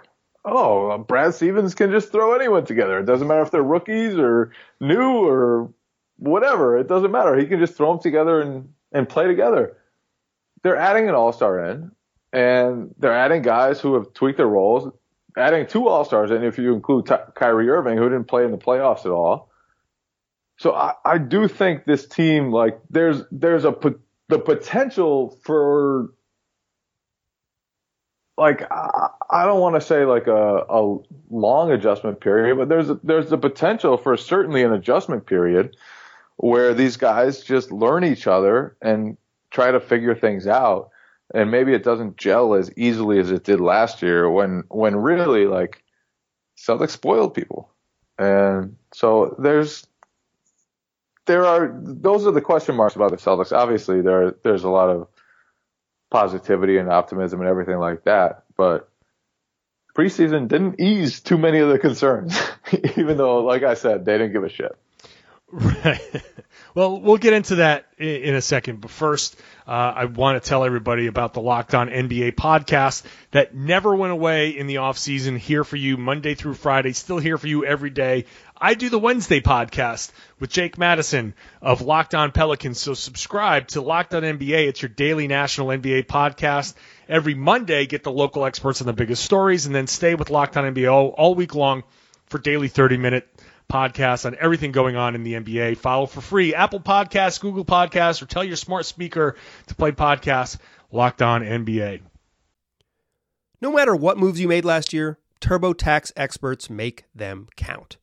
oh, 0.45 0.99
Brad 0.99 1.33
Stevens 1.33 1.73
can 1.73 1.89
just 1.89 2.11
throw 2.11 2.35
anyone 2.35 2.65
together. 2.65 2.99
It 2.99 3.05
doesn't 3.05 3.27
matter 3.27 3.41
if 3.41 3.49
they're 3.49 3.63
rookies 3.63 4.15
or 4.15 4.51
new 4.79 5.25
or 5.25 5.73
whatever. 6.17 6.77
It 6.77 6.87
doesn't 6.87 7.11
matter. 7.11 7.35
He 7.35 7.47
can 7.47 7.59
just 7.59 7.73
throw 7.73 7.93
them 7.93 8.01
together 8.03 8.39
and 8.39 8.69
and 8.91 9.07
play 9.07 9.27
together. 9.27 9.77
They're 10.63 10.77
adding 10.77 11.09
an 11.09 11.15
all 11.15 11.33
star 11.33 11.71
in, 11.71 11.91
and 12.31 12.93
they're 12.97 13.17
adding 13.17 13.41
guys 13.41 13.79
who 13.79 13.95
have 13.95 14.13
tweaked 14.13 14.37
their 14.37 14.47
roles 14.47 14.91
adding 15.37 15.67
two 15.67 15.87
All 15.87 16.05
Stars, 16.05 16.31
and 16.31 16.43
if 16.43 16.57
you 16.57 16.73
include 16.73 17.05
Ty- 17.05 17.25
Kyrie 17.35 17.69
Irving, 17.69 17.97
who 17.97 18.09
didn't 18.09 18.25
play 18.27 18.45
in 18.45 18.51
the 18.51 18.57
playoffs 18.57 19.05
at 19.05 19.11
all. 19.11 19.49
So 20.57 20.73
I, 20.73 20.93
I 21.03 21.17
do 21.17 21.47
think 21.47 21.85
this 21.85 22.05
team, 22.07 22.51
like, 22.51 22.79
there's 22.89 23.23
there's 23.31 23.65
a 23.65 23.75
the 24.29 24.39
potential 24.39 25.37
for, 25.43 26.13
like, 28.37 28.69
I, 28.71 29.09
I 29.29 29.45
don't 29.45 29.59
want 29.59 29.75
to 29.75 29.81
say 29.81 30.05
like 30.05 30.27
a, 30.27 30.65
a 30.69 30.97
long 31.29 31.71
adjustment 31.71 32.21
period, 32.21 32.57
but 32.57 32.69
there's 32.69 32.89
a, 32.89 32.99
there's 33.03 33.29
the 33.29 33.37
potential 33.37 33.97
for 33.97 34.15
certainly 34.17 34.63
an 34.63 34.73
adjustment 34.73 35.25
period 35.25 35.75
where 36.37 36.73
these 36.73 36.97
guys 36.97 37.43
just 37.43 37.71
learn 37.71 38.03
each 38.03 38.27
other 38.27 38.75
and 38.81 39.17
try 39.51 39.71
to 39.71 39.79
figure 39.79 40.15
things 40.15 40.47
out 40.47 40.91
and 41.33 41.51
maybe 41.51 41.73
it 41.73 41.83
doesn't 41.83 42.17
gel 42.17 42.53
as 42.53 42.71
easily 42.77 43.19
as 43.19 43.31
it 43.31 43.43
did 43.43 43.59
last 43.59 44.01
year 44.01 44.29
when 44.29 44.63
when 44.69 44.95
really 44.95 45.45
like 45.45 45.83
Celtics 46.57 46.91
spoiled 46.91 47.33
people. 47.33 47.69
And 48.17 48.75
so 48.93 49.35
there's 49.39 49.87
there 51.25 51.45
are 51.45 51.71
those 51.81 52.27
are 52.27 52.31
the 52.31 52.41
question 52.41 52.75
marks 52.75 52.95
about 52.95 53.11
the 53.11 53.17
Celtics. 53.17 53.55
Obviously 53.55 54.01
there 54.01 54.35
there's 54.43 54.63
a 54.63 54.69
lot 54.69 54.89
of 54.89 55.07
positivity 56.09 56.77
and 56.77 56.89
optimism 56.89 57.39
and 57.39 57.49
everything 57.49 57.77
like 57.77 58.03
that, 58.03 58.43
but 58.57 58.89
preseason 59.95 60.47
didn't 60.47 60.79
ease 60.79 61.21
too 61.21 61.37
many 61.37 61.59
of 61.59 61.69
the 61.69 61.79
concerns, 61.79 62.37
even 62.97 63.15
though, 63.17 63.43
like 63.43 63.63
I 63.63 63.75
said, 63.75 64.03
they 64.03 64.17
didn't 64.17 64.33
give 64.33 64.43
a 64.43 64.49
shit. 64.49 64.77
Right. 65.51 66.01
Well, 66.73 67.01
we'll 67.01 67.17
get 67.17 67.33
into 67.33 67.55
that 67.55 67.85
in 67.97 68.33
a 68.33 68.41
second. 68.41 68.79
But 68.79 68.91
first, 68.91 69.35
uh, 69.67 69.71
I 69.71 70.05
want 70.05 70.41
to 70.41 70.49
tell 70.49 70.63
everybody 70.63 71.07
about 71.07 71.33
the 71.33 71.41
Locked 71.41 71.75
On 71.75 71.89
NBA 71.89 72.35
podcast 72.35 73.03
that 73.31 73.53
never 73.53 73.93
went 73.93 74.13
away 74.13 74.51
in 74.51 74.67
the 74.67 74.77
off 74.77 74.97
season. 74.97 75.35
Here 75.35 75.65
for 75.65 75.75
you 75.75 75.97
Monday 75.97 76.33
through 76.33 76.53
Friday. 76.53 76.93
Still 76.93 77.17
here 77.17 77.37
for 77.37 77.47
you 77.47 77.65
every 77.65 77.89
day. 77.89 78.25
I 78.57 78.75
do 78.75 78.89
the 78.89 78.99
Wednesday 78.99 79.41
podcast 79.41 80.11
with 80.39 80.49
Jake 80.49 80.77
Madison 80.77 81.33
of 81.61 81.81
Locked 81.81 82.15
On 82.15 82.31
Pelicans. 82.31 82.79
So 82.79 82.93
subscribe 82.93 83.67
to 83.69 83.81
Locked 83.81 84.13
On 84.13 84.23
NBA. 84.23 84.67
It's 84.67 84.81
your 84.81 84.89
daily 84.89 85.27
national 85.27 85.67
NBA 85.67 86.05
podcast. 86.05 86.73
Every 87.09 87.33
Monday, 87.33 87.85
get 87.85 88.03
the 88.03 88.11
local 88.11 88.45
experts 88.45 88.79
on 88.79 88.87
the 88.87 88.93
biggest 88.93 89.25
stories, 89.25 89.65
and 89.65 89.75
then 89.75 89.87
stay 89.87 90.15
with 90.15 90.29
Locked 90.29 90.55
On 90.55 90.73
NBA 90.73 90.89
all, 90.89 91.09
all 91.09 91.35
week 91.35 91.53
long 91.53 91.83
for 92.27 92.37
daily 92.37 92.69
30 92.69 92.95
minute 92.95 93.27
podcasts 93.71 94.25
on 94.25 94.35
everything 94.39 94.71
going 94.71 94.95
on 94.95 95.15
in 95.15 95.23
the 95.23 95.33
NBA. 95.33 95.77
Follow 95.77 96.05
for 96.05 96.19
free 96.19 96.53
Apple 96.53 96.81
Podcasts, 96.81 97.39
Google 97.39 97.63
Podcasts, 97.63 98.21
or 98.21 98.25
tell 98.25 98.43
your 98.43 98.57
smart 98.57 98.85
speaker 98.85 99.35
to 99.67 99.75
play 99.75 99.91
podcasts 99.91 100.57
Locked 100.91 101.21
On 101.21 101.41
NBA. 101.41 102.01
No 103.61 103.71
matter 103.71 103.95
what 103.95 104.17
moves 104.17 104.39
you 104.39 104.47
made 104.47 104.65
last 104.65 104.91
year, 104.91 105.19
TurboTax 105.39 106.11
experts 106.15 106.69
make 106.69 107.05
them 107.15 107.47
count. 107.55 107.97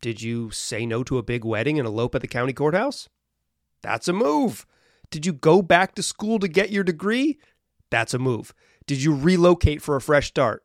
Did 0.00 0.22
you 0.22 0.50
say 0.50 0.86
no 0.86 1.04
to 1.04 1.18
a 1.18 1.22
big 1.22 1.44
wedding 1.44 1.78
and 1.78 1.86
elope 1.86 2.14
at 2.14 2.22
the 2.22 2.28
county 2.28 2.54
courthouse? 2.54 3.08
That's 3.82 4.08
a 4.08 4.12
move. 4.14 4.66
Did 5.10 5.26
you 5.26 5.32
go 5.32 5.60
back 5.60 5.94
to 5.96 6.02
school 6.02 6.38
to 6.38 6.48
get 6.48 6.70
your 6.70 6.84
degree? 6.84 7.38
That's 7.90 8.14
a 8.14 8.18
move. 8.18 8.54
Did 8.86 9.02
you 9.02 9.14
relocate 9.14 9.82
for 9.82 9.96
a 9.96 10.00
fresh 10.00 10.28
start? 10.28 10.64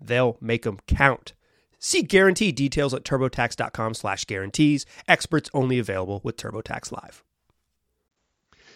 They'll 0.00 0.36
make 0.40 0.62
them 0.62 0.78
count. 0.86 1.32
See 1.78 2.02
guarantee 2.02 2.52
details 2.52 2.92
at 2.92 3.04
turbotax.com 3.04 3.94
slash 3.94 4.24
guarantees. 4.26 4.84
Experts 5.08 5.50
only 5.54 5.78
available 5.78 6.20
with 6.22 6.36
TurboTax 6.36 6.92
Live. 6.92 7.24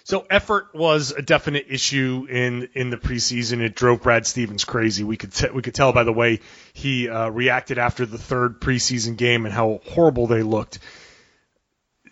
So 0.04 0.26
effort 0.28 0.74
was 0.74 1.12
a 1.12 1.22
definite 1.22 1.66
issue 1.70 2.26
in 2.28 2.68
in 2.74 2.90
the 2.90 2.98
preseason. 2.98 3.60
It 3.60 3.74
drove 3.74 4.02
Brad 4.02 4.26
Stevens 4.26 4.64
crazy. 4.64 5.02
We 5.02 5.16
could 5.16 5.32
t- 5.32 5.48
we 5.50 5.62
could 5.62 5.74
tell 5.74 5.94
by 5.94 6.04
the 6.04 6.12
way 6.12 6.40
he 6.74 7.08
uh, 7.08 7.30
reacted 7.30 7.78
after 7.78 8.04
the 8.04 8.18
third 8.18 8.60
preseason 8.60 9.16
game 9.16 9.46
and 9.46 9.54
how 9.54 9.80
horrible 9.86 10.26
they 10.26 10.42
looked. 10.42 10.78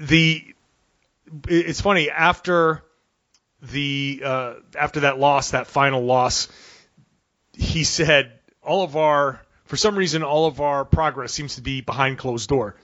The 0.00 0.42
it's 1.48 1.82
funny 1.82 2.10
after 2.10 2.82
the 3.60 4.22
uh, 4.24 4.54
after 4.74 5.00
that 5.00 5.18
loss, 5.18 5.50
that 5.50 5.66
final 5.66 6.02
loss, 6.02 6.48
he 7.52 7.84
said 7.84 8.32
all 8.62 8.82
of 8.82 8.96
our 8.96 9.40
for 9.64 9.76
some 9.76 9.96
reason 9.96 10.22
all 10.22 10.46
of 10.46 10.60
our 10.60 10.84
progress 10.84 11.32
seems 11.32 11.56
to 11.56 11.62
be 11.62 11.80
behind 11.80 12.18
closed 12.18 12.48
door, 12.48 12.76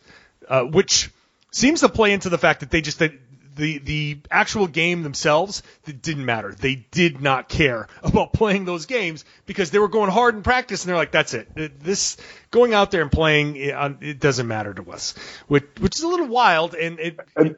uh, 0.49 0.63
which 0.63 1.11
seems 1.51 1.81
to 1.81 1.89
play 1.89 2.13
into 2.13 2.29
the 2.29 2.39
fact 2.39 2.61
that 2.61 2.71
they 2.71 2.81
just 2.81 2.99
that 3.01 3.13
the 3.59 3.79
the 3.79 4.21
actual 4.31 4.67
game 4.67 5.03
themselves 5.03 5.63
didn't 5.85 6.25
matter. 6.25 6.55
They 6.55 6.87
did 6.91 7.21
not 7.21 7.49
care 7.49 7.89
about 8.03 8.33
playing 8.33 8.65
those 8.65 8.87
games 8.87 9.25
because 9.45 9.71
they 9.71 9.79
were 9.79 9.89
going 9.89 10.11
hard 10.11 10.35
in 10.35 10.43
practice 10.43 10.85
and 10.85 10.89
they're 10.89 10.97
like, 10.97 11.13
that's 11.13 11.35
it. 11.35 11.81
This 11.81 12.17
going 12.51 12.73
out 12.73 12.91
there 12.91 13.03
and 13.03 13.13
playing 13.13 13.57
it, 13.57 13.75
it 14.01 14.21
doesn't 14.21 14.47
matter 14.47 14.73
to 14.73 14.91
us, 14.93 15.15
which 15.49 15.67
which 15.81 15.97
is 15.97 16.03
a 16.03 16.09
little 16.09 16.29
wild 16.29 16.75
and 16.75 16.99
it. 17.01 17.21
And 17.37 17.57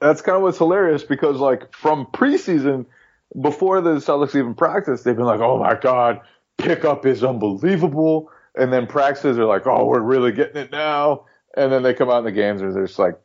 that's 0.00 0.20
kind 0.20 0.36
of 0.36 0.42
what's 0.42 0.58
hilarious 0.58 1.04
because 1.04 1.38
like 1.38 1.72
from 1.72 2.06
preseason 2.06 2.86
before 3.40 3.80
the 3.80 3.96
Celtics 3.96 4.36
even 4.36 4.54
practiced, 4.54 5.04
they've 5.04 5.16
been 5.16 5.24
like, 5.24 5.40
oh 5.40 5.58
my 5.58 5.74
god, 5.74 6.20
pickup 6.58 7.06
is 7.06 7.22
unbelievable, 7.24 8.30
and 8.54 8.72
then 8.72 8.86
practices 8.86 9.38
are 9.38 9.44
like, 9.44 9.66
oh, 9.66 9.86
we're 9.86 10.00
really 10.00 10.32
getting 10.32 10.56
it 10.56 10.70
now, 10.70 11.26
and 11.56 11.72
then 11.72 11.82
they 11.82 11.94
come 11.94 12.10
out 12.10 12.18
in 12.18 12.24
the 12.24 12.32
games 12.32 12.60
and 12.60 12.74
there's 12.74 12.98
like 12.98 13.18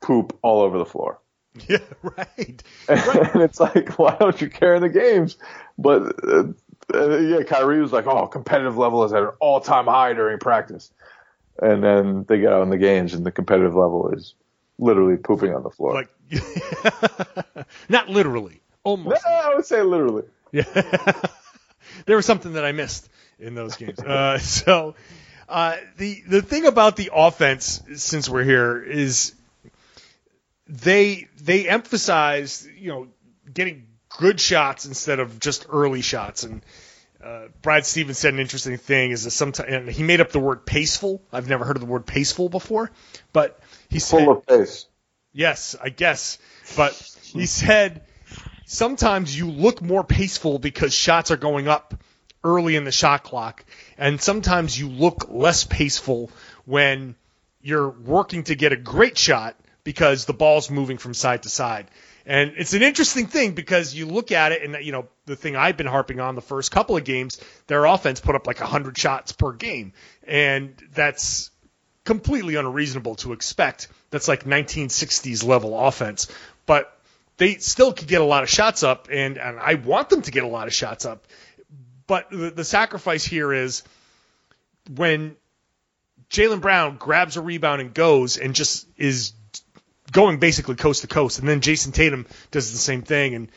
poop 0.00 0.38
all 0.42 0.62
over 0.62 0.78
the 0.78 0.86
floor. 0.86 1.18
Yeah, 1.68 1.80
right. 2.02 2.62
and 2.88 3.42
it's 3.42 3.60
like, 3.60 3.98
why 3.98 4.16
don't 4.18 4.40
you 4.40 4.48
care 4.48 4.74
in 4.74 4.80
the 4.80 4.88
games? 4.88 5.36
But 5.76 6.24
uh, 6.26 6.44
uh, 6.94 7.18
yeah, 7.18 7.42
Kyrie 7.42 7.82
was 7.82 7.92
like, 7.92 8.06
oh, 8.06 8.26
competitive 8.26 8.78
level 8.78 9.04
is 9.04 9.12
at 9.12 9.22
an 9.22 9.32
all 9.38 9.60
time 9.60 9.84
high 9.84 10.14
during 10.14 10.38
practice. 10.38 10.90
And 11.60 11.84
then 11.84 12.24
they 12.26 12.40
get 12.40 12.54
out 12.54 12.62
in 12.62 12.70
the 12.70 12.78
games 12.78 13.12
and 13.12 13.26
the 13.26 13.30
competitive 13.30 13.74
level 13.74 14.10
is 14.12 14.34
literally 14.78 15.18
pooping 15.18 15.54
on 15.54 15.62
the 15.62 15.68
floor. 15.68 15.92
Like, 15.92 17.66
not 17.90 18.08
literally, 18.08 18.62
almost. 18.82 19.22
No, 19.26 19.32
I 19.32 19.54
would 19.54 19.66
say 19.66 19.82
literally. 19.82 20.24
Yeah. 20.52 20.64
There 22.06 22.16
was 22.16 22.26
something 22.26 22.54
that 22.54 22.64
I 22.64 22.72
missed 22.72 23.08
in 23.38 23.54
those 23.54 23.76
games. 23.76 23.98
Uh, 23.98 24.38
so, 24.38 24.94
uh, 25.48 25.76
the 25.98 26.22
the 26.26 26.42
thing 26.42 26.66
about 26.66 26.96
the 26.96 27.10
offense, 27.14 27.82
since 27.96 28.28
we're 28.28 28.44
here, 28.44 28.82
is 28.82 29.34
they 30.66 31.28
they 31.42 31.68
emphasize 31.68 32.66
you 32.78 32.88
know 32.90 33.08
getting 33.52 33.86
good 34.18 34.40
shots 34.40 34.86
instead 34.86 35.20
of 35.20 35.38
just 35.40 35.66
early 35.70 36.02
shots 36.02 36.44
and. 36.44 36.62
Uh, 37.22 37.46
Brad 37.62 37.86
Stevens 37.86 38.18
said 38.18 38.34
an 38.34 38.40
interesting 38.40 38.76
thing 38.78 39.12
is 39.12 39.22
that 39.22 39.30
sometimes 39.30 39.94
he 39.94 40.02
made 40.02 40.20
up 40.20 40.32
the 40.32 40.40
word 40.40 40.66
paceful. 40.66 41.22
I've 41.32 41.48
never 41.48 41.64
heard 41.64 41.76
of 41.76 41.80
the 41.80 41.86
word 41.86 42.04
paceful 42.04 42.48
before, 42.48 42.90
but 43.32 43.60
he 43.88 44.00
said 44.00 44.24
Full 44.24 44.38
of 44.38 44.44
pace. 44.44 44.86
Yes, 45.32 45.76
I 45.80 45.88
guess. 45.90 46.38
But 46.76 46.94
he 47.22 47.46
said 47.46 48.02
sometimes 48.72 49.36
you 49.36 49.50
look 49.50 49.82
more 49.82 50.02
paceful 50.02 50.58
because 50.58 50.94
shots 50.94 51.30
are 51.30 51.36
going 51.36 51.68
up 51.68 51.94
early 52.42 52.74
in 52.74 52.84
the 52.84 52.92
shot 52.92 53.22
clock, 53.22 53.64
and 53.98 54.20
sometimes 54.20 54.78
you 54.78 54.88
look 54.88 55.28
less 55.28 55.64
paceful 55.64 56.30
when 56.64 57.14
you're 57.60 57.90
working 57.90 58.44
to 58.44 58.54
get 58.54 58.72
a 58.72 58.76
great 58.76 59.16
shot 59.16 59.56
because 59.84 60.24
the 60.24 60.32
ball's 60.32 60.70
moving 60.70 60.98
from 60.98 61.12
side 61.12 61.42
to 61.42 61.48
side. 61.48 61.88
And 62.24 62.54
it's 62.56 62.72
an 62.72 62.82
interesting 62.82 63.26
thing 63.26 63.52
because 63.52 63.94
you 63.94 64.06
look 64.06 64.32
at 64.32 64.52
it, 64.52 64.62
and 64.62 64.84
you 64.84 64.92
know 64.92 65.06
the 65.26 65.36
thing 65.36 65.54
I've 65.54 65.76
been 65.76 65.86
harping 65.86 66.18
on 66.20 66.34
the 66.34 66.40
first 66.40 66.70
couple 66.70 66.96
of 66.96 67.04
games, 67.04 67.40
their 67.66 67.84
offense 67.84 68.20
put 68.20 68.34
up 68.34 68.46
like 68.46 68.60
100 68.60 68.96
shots 68.96 69.32
per 69.32 69.52
game, 69.52 69.92
and 70.26 70.74
that's 70.94 71.50
completely 72.04 72.54
unreasonable 72.54 73.16
to 73.16 73.32
expect. 73.32 73.88
That's 74.10 74.28
like 74.28 74.44
1960s 74.44 75.44
level 75.44 75.78
offense, 75.78 76.28
but 76.64 76.96
they 77.42 77.56
still 77.56 77.92
could 77.92 78.06
get 78.06 78.20
a 78.20 78.24
lot 78.24 78.44
of 78.44 78.48
shots 78.48 78.84
up, 78.84 79.08
and, 79.10 79.36
and 79.36 79.58
I 79.58 79.74
want 79.74 80.10
them 80.10 80.22
to 80.22 80.30
get 80.30 80.44
a 80.44 80.46
lot 80.46 80.68
of 80.68 80.72
shots 80.72 81.04
up. 81.04 81.26
But 82.06 82.30
the, 82.30 82.52
the 82.52 82.62
sacrifice 82.62 83.24
here 83.24 83.52
is 83.52 83.82
when 84.88 85.34
Jaylen 86.30 86.60
Brown 86.60 86.98
grabs 86.98 87.36
a 87.36 87.40
rebound 87.40 87.80
and 87.80 87.92
goes 87.92 88.36
and 88.36 88.54
just 88.54 88.86
is 88.96 89.32
going 90.12 90.38
basically 90.38 90.76
coast 90.76 91.00
to 91.00 91.08
coast. 91.08 91.38
And 91.38 91.48
then 91.48 91.60
Jayson 91.60 91.92
Tatum 91.92 92.26
does 92.50 92.70
the 92.70 92.78
same 92.78 93.02
thing. 93.02 93.34
And 93.34 93.48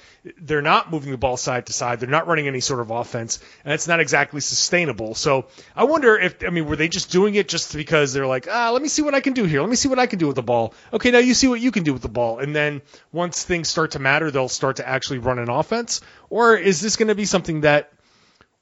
they're 0.41 0.61
not 0.61 0.91
moving 0.91 1.11
the 1.11 1.17
ball 1.17 1.37
side 1.37 1.67
to 1.67 1.73
side. 1.73 1.99
They're 1.99 2.09
not 2.09 2.27
running 2.27 2.47
any 2.47 2.61
sort 2.61 2.79
of 2.79 2.89
offense. 2.89 3.39
And 3.63 3.73
it's 3.73 3.87
not 3.87 3.99
exactly 3.99 4.39
sustainable. 4.39 5.15
So 5.15 5.47
I 5.75 5.83
wonder 5.83 6.17
if, 6.17 6.43
I 6.45 6.49
mean, 6.49 6.65
were 6.65 6.77
they 6.77 6.87
just 6.87 7.11
doing 7.11 7.35
it 7.35 7.49
just 7.49 7.75
because 7.75 8.13
they're 8.13 8.25
like, 8.25 8.47
ah, 8.49 8.71
let 8.71 8.81
me 8.81 8.87
see 8.87 9.01
what 9.01 9.13
I 9.13 9.19
can 9.19 9.33
do 9.33 9.43
here. 9.43 9.61
Let 9.61 9.69
me 9.69 9.75
see 9.75 9.89
what 9.89 9.99
I 9.99 10.07
can 10.07 10.17
do 10.17 10.27
with 10.27 10.37
the 10.37 10.43
ball. 10.43 10.73
Okay, 10.93 11.11
now 11.11 11.19
you 11.19 11.33
see 11.33 11.47
what 11.47 11.59
you 11.59 11.71
can 11.71 11.83
do 11.83 11.93
with 11.93 12.01
the 12.01 12.09
ball. 12.09 12.39
And 12.39 12.55
then 12.55 12.81
once 13.11 13.43
things 13.43 13.67
start 13.67 13.91
to 13.91 13.99
matter, 13.99 14.31
they'll 14.31 14.49
start 14.49 14.77
to 14.77 14.87
actually 14.87 15.19
run 15.19 15.39
an 15.39 15.49
offense. 15.49 16.01
Or 16.29 16.55
is 16.55 16.79
this 16.79 16.95
going 16.95 17.09
to 17.09 17.15
be 17.15 17.25
something 17.25 17.61
that 17.61 17.91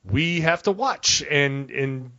we 0.04 0.42
have 0.42 0.64
to 0.64 0.72
watch 0.72 1.24
and, 1.30 1.70
and 1.70 2.12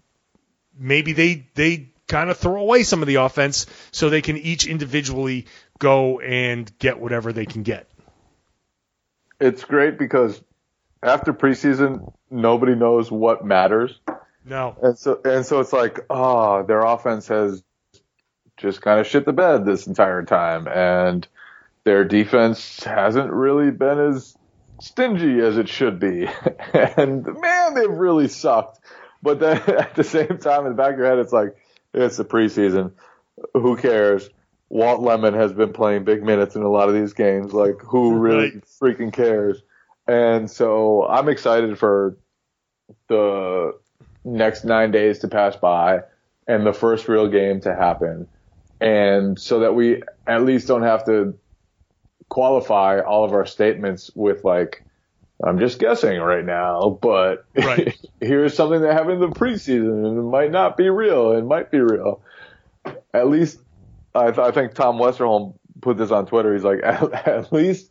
maybe 0.79 1.13
they, 1.13 1.47
they, 1.55 1.91
kind 2.07 2.31
of 2.31 2.37
throw 2.37 2.61
away 2.61 2.83
some 2.83 3.03
of 3.03 3.09
the 3.09 3.17
offense 3.17 3.67
so 3.91 4.11
they 4.11 4.23
can 4.23 4.37
each 4.37 4.67
individually 4.67 5.47
go 5.85 6.19
and 6.21 6.73
get 6.79 6.99
whatever 6.99 7.31
they 7.31 7.45
can 7.45 7.63
get. 7.63 7.87
It's 9.39 9.65
great 9.65 9.99
because 9.99 10.41
after 11.03 11.35
preseason, 11.35 12.11
nobody 12.31 12.75
knows 12.75 13.11
what 13.11 13.45
matters. 13.45 14.01
No. 14.47 14.77
And 14.83 14.99
so 14.99 15.21
and 15.25 15.45
so 15.45 15.61
it's 15.61 15.75
like, 15.75 16.01
oh, 16.09 16.63
their 16.63 16.81
offense 16.81 17.29
has 17.29 17.63
just 18.57 18.81
kind 18.81 18.99
of 18.99 19.07
shit 19.07 19.27
the 19.27 19.33
bed 19.35 19.67
this 19.67 19.87
entire 19.87 20.23
time 20.23 20.69
and 20.69 21.27
their 21.83 22.05
defense 22.05 22.83
hasn't 22.85 23.31
really 23.31 23.71
been 23.71 23.99
as 23.99 24.35
stingy 24.81 25.41
as 25.41 25.59
it 25.59 25.69
should 25.69 26.01
be. 26.01 26.27
and 26.73 27.27
man, 27.27 27.75
they've 27.75 27.91
really 27.91 28.29
sucked. 28.29 28.81
But 29.23 29.39
then 29.39 29.59
at 29.67 29.95
the 29.97 30.05
same 30.05 30.39
time 30.39 30.65
in 30.65 30.73
the 30.73 30.83
back 30.83 30.95
of 30.95 30.99
your 30.99 31.09
head 31.09 31.19
it's 31.19 31.33
like 31.33 31.57
it's 31.93 32.17
the 32.17 32.25
preseason. 32.25 32.93
Who 33.53 33.77
cares? 33.77 34.31
Walt 34.69 35.01
Lemon 35.01 35.35
has 35.35 35.53
been 35.53 35.73
playing 35.73 36.05
big 36.05 36.23
minutes 36.23 36.57
in 36.57 36.63
a 36.63 36.71
lot 36.71 36.89
of 36.89 36.95
these 36.95 37.13
games. 37.13 37.53
Like, 37.53 37.81
who 37.81 38.15
really 38.19 38.51
Right. 38.51 38.65
freaking 38.83 39.13
cares? 39.13 39.63
And 40.07 40.51
so 40.51 41.07
I'm 41.07 41.29
excited 41.29 41.79
for 41.79 42.17
the 43.09 43.73
next 44.25 44.65
nine 44.65 44.91
days 44.91 45.21
to 45.21 45.29
pass 45.29 45.57
by 45.57 46.01
and 46.47 46.67
the 46.67 46.73
first 46.73 47.09
real 47.09 47.29
game 47.29 47.61
to 47.63 47.75
happen. 47.75 48.29
And 48.81 49.39
so 49.39 49.61
that 49.61 49.75
we 49.75 50.03
at 50.27 50.43
least 50.43 50.69
don't 50.69 50.83
have 50.83 51.05
to 51.07 51.39
qualify 52.29 53.01
all 53.01 53.25
of 53.25 53.33
our 53.33 53.47
statements 53.47 54.11
with 54.15 54.45
like, 54.45 54.85
I'm 55.43 55.59
just 55.59 55.79
guessing 55.79 56.21
right 56.21 56.45
now, 56.45 56.99
but 57.01 57.47
Right. 57.55 57.97
here's 58.21 58.55
something 58.55 58.81
that 58.83 58.93
happened 58.93 59.23
in 59.23 59.31
the 59.31 59.39
preseason 59.39 60.07
and 60.07 60.19
it 60.19 60.23
might 60.23 60.51
not 60.51 60.77
be 60.77 60.89
real. 60.91 61.33
It 61.33 61.45
might 61.45 61.71
be 61.71 61.81
real. 61.81 62.21
At 63.15 63.29
least 63.29 63.59
I, 64.15 64.27
th- 64.27 64.39
I 64.39 64.51
think 64.51 64.75
Tom 64.75 64.97
Westerholm 64.97 65.55
put 65.81 65.97
this 65.97 66.11
on 66.11 66.27
Twitter. 66.27 66.55
He's 66.55 66.65
like, 66.65 66.81
at, 66.85 67.13
at 67.27 67.53
least, 67.53 67.91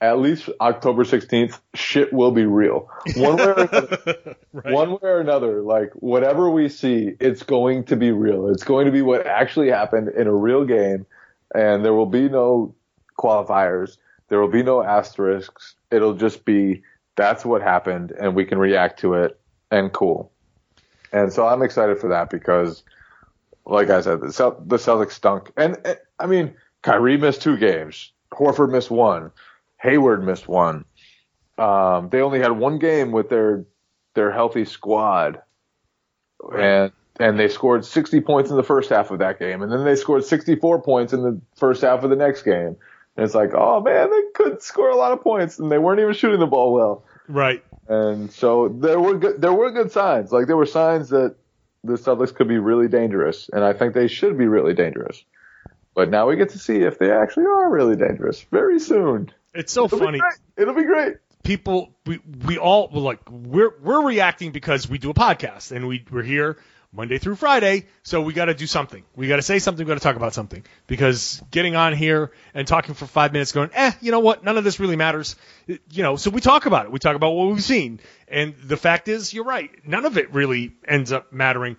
at 0.00 0.18
least 0.18 0.48
October 0.60 1.04
16th, 1.04 1.58
shit 1.74 2.12
will 2.12 2.30
be 2.30 2.44
real. 2.44 2.88
One 3.16 3.36
way 3.36 3.44
or 3.44 3.52
another, 3.52 4.36
one 4.64 4.90
way 4.92 4.98
or 5.02 5.20
another, 5.20 5.62
like 5.62 5.92
whatever 5.94 6.50
we 6.50 6.68
see, 6.68 7.14
it's 7.20 7.42
going 7.42 7.84
to 7.84 7.96
be 7.96 8.10
real. 8.10 8.48
It's 8.48 8.64
going 8.64 8.86
to 8.86 8.92
be 8.92 9.02
what 9.02 9.26
actually 9.26 9.70
happened 9.70 10.08
in 10.08 10.26
a 10.26 10.34
real 10.34 10.64
game, 10.64 11.06
and 11.54 11.84
there 11.84 11.94
will 11.94 12.06
be 12.06 12.28
no 12.28 12.74
qualifiers. 13.18 13.96
There 14.28 14.40
will 14.40 14.48
be 14.48 14.62
no 14.62 14.82
asterisks. 14.82 15.74
It'll 15.90 16.14
just 16.14 16.44
be 16.44 16.82
that's 17.16 17.44
what 17.44 17.62
happened, 17.62 18.12
and 18.12 18.34
we 18.34 18.44
can 18.44 18.58
react 18.58 19.00
to 19.00 19.14
it, 19.14 19.38
and 19.70 19.92
cool. 19.92 20.32
And 21.12 21.32
so 21.32 21.46
I'm 21.46 21.62
excited 21.62 21.98
for 21.98 22.08
that 22.08 22.28
because, 22.28 22.82
like 23.66 23.90
I 23.90 24.00
said, 24.00 24.20
the, 24.20 24.32
Cel- 24.32 24.62
the 24.66 24.76
Celtics 24.76 25.12
stunk. 25.12 25.50
And, 25.56 25.78
and 25.84 25.98
I 26.18 26.26
mean, 26.26 26.54
Kyrie 26.82 27.16
missed 27.16 27.42
two 27.42 27.56
games. 27.56 28.12
Horford 28.32 28.70
missed 28.70 28.90
one. 28.90 29.30
Hayward 29.80 30.24
missed 30.24 30.48
one. 30.48 30.84
Um, 31.56 32.08
they 32.10 32.20
only 32.20 32.40
had 32.40 32.52
one 32.52 32.78
game 32.78 33.12
with 33.12 33.28
their 33.28 33.64
their 34.14 34.32
healthy 34.32 34.64
squad, 34.64 35.40
and 36.56 36.90
and 37.20 37.38
they 37.38 37.48
scored 37.48 37.84
60 37.84 38.20
points 38.22 38.50
in 38.50 38.56
the 38.56 38.64
first 38.64 38.90
half 38.90 39.10
of 39.10 39.20
that 39.20 39.38
game, 39.38 39.62
and 39.62 39.70
then 39.70 39.84
they 39.84 39.94
scored 39.94 40.24
64 40.24 40.82
points 40.82 41.12
in 41.12 41.22
the 41.22 41.40
first 41.56 41.82
half 41.82 42.02
of 42.02 42.10
the 42.10 42.16
next 42.16 42.42
game. 42.42 42.76
And 43.16 43.24
it's 43.24 43.34
like, 43.34 43.54
oh 43.54 43.80
man, 43.80 44.10
they 44.10 44.22
could 44.34 44.62
score 44.62 44.90
a 44.90 44.96
lot 44.96 45.12
of 45.12 45.22
points, 45.22 45.58
and 45.58 45.70
they 45.70 45.78
weren't 45.78 46.00
even 46.00 46.14
shooting 46.14 46.40
the 46.40 46.46
ball 46.46 46.72
well. 46.72 47.04
Right. 47.28 47.64
And 47.86 48.32
so 48.32 48.68
there 48.68 48.98
were 48.98 49.16
good, 49.16 49.40
there 49.40 49.52
were 49.52 49.70
good 49.70 49.92
signs. 49.92 50.32
Like 50.32 50.48
there 50.48 50.56
were 50.56 50.66
signs 50.66 51.10
that 51.10 51.36
the 51.84 51.94
Celtics 51.94 52.34
could 52.34 52.48
be 52.48 52.58
really 52.58 52.88
dangerous, 52.88 53.48
and 53.52 53.62
I 53.62 53.72
think 53.74 53.94
they 53.94 54.08
should 54.08 54.36
be 54.38 54.46
really 54.46 54.74
dangerous. 54.74 55.22
But 55.94 56.10
now 56.10 56.28
we 56.28 56.36
get 56.36 56.48
to 56.50 56.58
see 56.58 56.78
if 56.78 56.98
they 56.98 57.12
actually 57.12 57.44
are 57.46 57.70
really 57.70 57.94
dangerous 57.96 58.42
very 58.50 58.80
soon. 58.80 59.30
It's 59.54 59.72
so 59.72 59.84
It'll 59.84 59.98
funny. 60.00 60.18
great. 60.18 60.32
It'll 60.56 60.74
be 60.74 60.82
great. 60.84 61.18
people 61.44 61.94
we 62.06 62.18
we 62.46 62.58
all 62.58 62.88
like 62.92 63.20
we're 63.30 63.74
we're 63.82 64.02
reacting 64.04 64.50
because 64.50 64.88
we 64.88 64.98
do 64.98 65.10
a 65.10 65.14
podcast 65.14 65.70
and 65.70 65.86
we 65.86 66.04
we're 66.10 66.22
here 66.24 66.56
Monday 66.94 67.18
through 67.18 67.34
Friday, 67.34 67.86
so 68.04 68.20
we 68.22 68.32
got 68.32 68.44
to 68.44 68.54
do 68.54 68.66
something. 68.66 69.02
We 69.16 69.26
got 69.26 69.36
to 69.36 69.42
say 69.42 69.58
something. 69.58 69.84
We 69.84 69.88
got 69.88 69.98
to 69.98 70.02
talk 70.02 70.14
about 70.14 70.32
something 70.32 70.64
because 70.86 71.42
getting 71.50 71.74
on 71.74 71.92
here 71.92 72.30
and 72.54 72.68
talking 72.68 72.94
for 72.94 73.06
five 73.06 73.32
minutes, 73.32 73.50
going, 73.50 73.70
eh, 73.74 73.92
you 74.00 74.12
know 74.12 74.20
what? 74.20 74.44
None 74.44 74.56
of 74.56 74.62
this 74.62 74.78
really 74.78 74.94
matters. 74.94 75.34
You 75.66 76.02
know, 76.02 76.14
so 76.16 76.30
we 76.30 76.40
talk 76.40 76.66
about 76.66 76.86
it. 76.86 76.92
We 76.92 77.00
talk 77.00 77.16
about 77.16 77.32
what 77.32 77.48
we've 77.48 77.64
seen, 77.64 77.98
and 78.28 78.54
the 78.62 78.76
fact 78.76 79.08
is, 79.08 79.34
you're 79.34 79.44
right. 79.44 79.70
None 79.84 80.04
of 80.04 80.18
it 80.18 80.32
really 80.32 80.72
ends 80.86 81.10
up 81.10 81.32
mattering. 81.32 81.76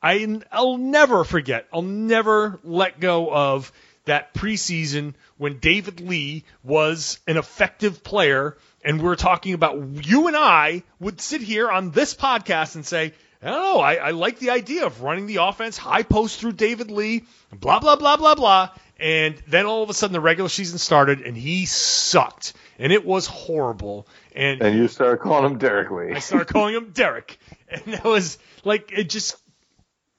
I, 0.00 0.40
I'll 0.52 0.78
never 0.78 1.24
forget. 1.24 1.66
I'll 1.72 1.82
never 1.82 2.60
let 2.62 3.00
go 3.00 3.32
of 3.32 3.72
that 4.04 4.34
preseason 4.34 5.14
when 5.38 5.58
David 5.58 6.00
Lee 6.00 6.44
was 6.62 7.20
an 7.26 7.36
effective 7.36 8.02
player, 8.02 8.56
and 8.84 9.02
we're 9.02 9.16
talking 9.16 9.54
about 9.54 10.06
you 10.06 10.28
and 10.28 10.36
I 10.36 10.82
would 11.00 11.20
sit 11.20 11.40
here 11.40 11.68
on 11.68 11.90
this 11.90 12.14
podcast 12.14 12.74
and 12.74 12.86
say, 12.86 13.12
I 13.42 13.50
don't 13.50 13.60
know, 13.60 13.80
I, 13.80 13.94
I 13.94 14.10
like 14.10 14.38
the 14.38 14.50
idea 14.50 14.86
of 14.86 15.02
running 15.02 15.26
the 15.26 15.36
offense 15.36 15.76
high 15.76 16.04
post 16.04 16.38
through 16.38 16.52
David 16.52 16.90
Lee, 16.90 17.24
blah 17.52 17.80
blah 17.80 17.96
blah 17.96 18.16
blah 18.16 18.34
blah. 18.34 18.70
And 19.00 19.34
then 19.48 19.66
all 19.66 19.82
of 19.82 19.90
a 19.90 19.94
sudden 19.94 20.12
the 20.12 20.20
regular 20.20 20.48
season 20.48 20.78
started 20.78 21.22
and 21.22 21.36
he 21.36 21.66
sucked. 21.66 22.52
And 22.78 22.92
it 22.92 23.04
was 23.04 23.26
horrible. 23.26 24.06
And 24.34 24.62
And 24.62 24.78
you 24.78 24.86
start 24.86 25.20
calling 25.20 25.52
him 25.52 25.58
Derek 25.58 25.90
Lee. 25.90 26.12
I 26.12 26.20
started 26.20 26.46
calling 26.46 26.74
him 26.74 26.90
Derek, 26.92 27.38
and 27.68 27.82
that 27.94 28.04
was 28.04 28.38
like 28.64 28.92
it 28.92 29.08
just 29.10 29.36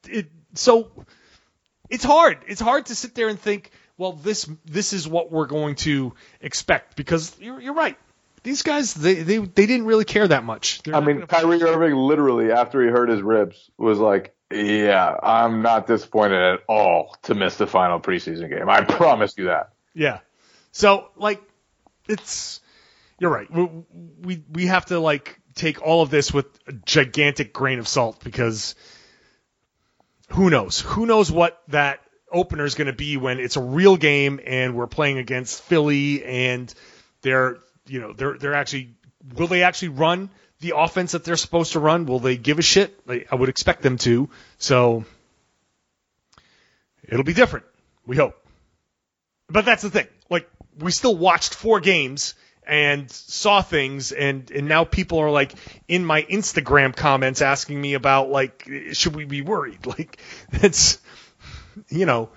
it. 0.07 0.27
So 0.55 0.91
it's 1.89 2.03
hard. 2.03 2.39
It's 2.47 2.61
hard 2.61 2.87
to 2.87 2.95
sit 2.95 3.15
there 3.15 3.29
and 3.29 3.39
think, 3.39 3.71
well, 3.97 4.13
this 4.13 4.49
this 4.65 4.91
is 4.91 5.07
what 5.07 5.31
we're 5.31 5.47
going 5.47 5.75
to 5.75 6.13
expect 6.41 6.95
because 6.97 7.35
you're, 7.39 7.61
you're 7.61 7.73
right. 7.73 7.97
These 8.43 8.61
guys, 8.61 8.93
they, 8.93 9.15
they 9.15 9.37
they 9.37 9.65
didn't 9.65 9.85
really 9.85 10.05
care 10.05 10.27
that 10.27 10.43
much. 10.43 10.83
They're 10.83 10.95
I 10.95 10.99
mean, 10.99 11.25
Kyrie 11.27 11.63
Irving 11.63 11.95
literally 11.95 12.51
after 12.51 12.81
he 12.83 12.89
hurt 12.89 13.09
his 13.09 13.21
ribs 13.21 13.71
was 13.77 13.99
like, 13.99 14.35
"Yeah, 14.51 15.15
I'm 15.23 15.61
not 15.61 15.87
disappointed 15.87 16.41
at 16.41 16.59
all 16.67 17.15
to 17.23 17.35
miss 17.35 17.55
the 17.55 17.67
final 17.67 18.01
preseason 18.01 18.49
game. 18.49 18.69
I 18.69 18.83
promise 18.83 19.35
you 19.37 19.45
that." 19.45 19.69
Yeah. 19.93 20.19
So 20.73 21.07
like, 21.15 21.41
it's 22.09 22.59
you're 23.19 23.31
right. 23.31 23.49
We 23.49 23.69
we 24.21 24.43
we 24.51 24.65
have 24.65 24.87
to 24.87 24.99
like 24.99 25.39
take 25.55 25.81
all 25.81 26.01
of 26.01 26.09
this 26.09 26.33
with 26.33 26.47
a 26.67 26.73
gigantic 26.73 27.53
grain 27.53 27.79
of 27.79 27.87
salt 27.87 28.21
because 28.23 28.75
who 30.29 30.49
knows? 30.49 30.81
Who 30.81 31.05
knows 31.05 31.31
what 31.31 31.61
that 31.69 32.01
opener 32.31 32.65
is 32.65 32.75
going 32.75 32.87
to 32.87 32.93
be 32.93 33.15
when 33.17 33.39
it's 33.39 33.55
a 33.55 33.61
real 33.61 33.95
game 33.95 34.39
and 34.45 34.75
we're 34.75 34.87
playing 34.87 35.19
against 35.19 35.61
Philly 35.61 36.25
and 36.25 36.73
they're 37.21 37.59
you 37.87 37.99
know 37.99 38.13
they're 38.13 38.37
they're 38.37 38.53
actually 38.53 38.95
will 39.35 39.47
they 39.47 39.63
actually 39.63 39.89
run 39.89 40.29
the 40.59 40.73
offense 40.75 41.11
that 41.11 41.23
they're 41.23 41.35
supposed 41.35 41.73
to 41.73 41.79
run? 41.79 42.05
Will 42.05 42.19
they 42.19 42.37
give 42.37 42.59
a 42.59 42.61
shit? 42.61 42.99
I 43.07 43.35
would 43.35 43.49
expect 43.49 43.81
them 43.81 43.97
to. 43.99 44.29
So 44.57 45.05
it'll 47.03 47.25
be 47.25 47.33
different. 47.33 47.65
We 48.05 48.15
hope. 48.17 48.35
But 49.49 49.65
that's 49.65 49.83
the 49.83 49.89
thing. 49.89 50.07
Like 50.29 50.49
we 50.79 50.91
still 50.91 51.15
watched 51.15 51.53
four 51.53 51.79
games 51.79 52.33
and 52.65 53.11
saw 53.11 53.61
things 53.61 54.13
and 54.13 54.49
and 54.51 54.67
now 54.67 54.85
people 54.85 55.19
are 55.19 55.29
like 55.29 55.53
in 55.89 56.05
my 56.05 56.23
Instagram 56.23 56.95
comments 56.95 57.41
asking 57.41 57.79
me 57.79 57.93
about 57.93 58.29
like 58.29 58.69
should 58.93 59.15
we 59.15 59.25
be 59.25 59.41
worried? 59.41 59.85
Like 59.85 60.17
that's 60.49 60.99
you 61.89 62.05
know 62.05 62.29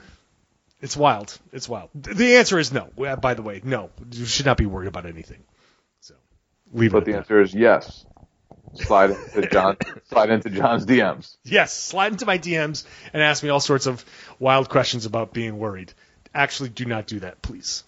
it's 0.87 0.97
wild. 0.97 1.37
It's 1.53 1.69
wild. 1.69 1.91
The 1.97 2.37
answer 2.37 2.61
is 2.61 2.73
no. 2.73 2.89
Uh, 2.97 3.17
By 3.17 3.35
the 3.35 3.43
way, 3.43 3.61
no. 3.65 3.91
You 4.13 4.25
should 4.25 4.47
not 4.47 4.57
be 4.57 4.67
worried 4.67 4.87
about 4.87 5.05
anything. 5.05 5.43
So 5.99 6.15
leave 6.73 6.93
it 6.93 6.93
But 6.93 7.05
the 7.07 7.17
answer 7.17 7.41
is 7.41 7.53
yes. 7.53 8.07
Slide 8.75 9.11
into 9.11 9.49
John. 9.49 9.77
slide 10.09 10.31
into 10.31 10.49
John's 10.49 10.87
DMs. 10.87 11.39
Yes, 11.43 11.77
slide 11.77 12.13
into 12.13 12.25
my 12.25 12.39
DMs 12.39 12.85
and 13.13 13.21
ask 13.21 13.43
me 13.43 13.49
all 13.49 13.59
sorts 13.59 13.87
of 13.87 14.05
wild 14.39 14.69
questions 14.69 15.07
about 15.07 15.33
being 15.33 15.59
worried. 15.59 15.93
Actually, 16.33 16.69
do 16.69 16.85
not 16.85 17.09
do 17.09 17.19
that, 17.19 17.43
please. 17.43 17.83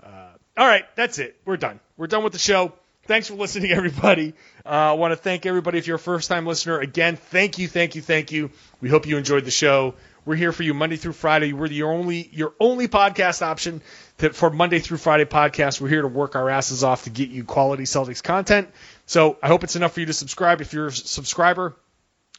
Uh, 0.00 0.28
all 0.56 0.66
right, 0.68 0.84
that's 0.94 1.18
it. 1.18 1.36
We're 1.44 1.56
done. 1.56 1.80
We're 1.96 2.06
done 2.06 2.22
with 2.22 2.34
the 2.34 2.38
show. 2.38 2.72
Thanks 3.06 3.26
for 3.26 3.34
listening, 3.34 3.72
everybody. 3.80 4.34
Uh, 4.64 4.68
I 4.68 4.92
want 4.92 5.10
to 5.10 5.16
thank 5.16 5.44
everybody. 5.44 5.78
If 5.78 5.88
you're 5.88 5.96
a 5.96 5.98
first 5.98 6.28
time 6.28 6.46
listener, 6.46 6.78
again, 6.78 7.16
thank 7.16 7.58
you, 7.58 7.66
thank 7.66 7.96
you, 7.96 8.02
thank 8.02 8.30
you. 8.30 8.50
We 8.80 8.90
hope 8.90 9.08
you 9.08 9.16
enjoyed 9.16 9.44
the 9.44 9.50
show. 9.50 9.94
We're 10.26 10.36
here 10.36 10.52
for 10.52 10.62
you 10.62 10.72
Monday 10.72 10.96
through 10.96 11.12
Friday. 11.12 11.52
We're 11.52 11.68
the 11.68 11.82
only 11.82 12.30
your 12.32 12.54
only 12.58 12.88
podcast 12.88 13.42
option 13.42 13.82
that 14.18 14.34
for 14.34 14.48
Monday 14.48 14.78
through 14.78 14.96
Friday 14.96 15.26
podcast. 15.26 15.82
We're 15.82 15.88
here 15.88 16.00
to 16.00 16.08
work 16.08 16.34
our 16.34 16.48
asses 16.48 16.82
off 16.82 17.04
to 17.04 17.10
get 17.10 17.28
you 17.28 17.44
quality 17.44 17.82
Celtics 17.82 18.22
content. 18.22 18.70
So 19.04 19.36
I 19.42 19.48
hope 19.48 19.64
it's 19.64 19.76
enough 19.76 19.92
for 19.92 20.00
you 20.00 20.06
to 20.06 20.14
subscribe. 20.14 20.62
If 20.62 20.72
you're 20.72 20.86
a 20.86 20.92
subscriber, 20.92 21.76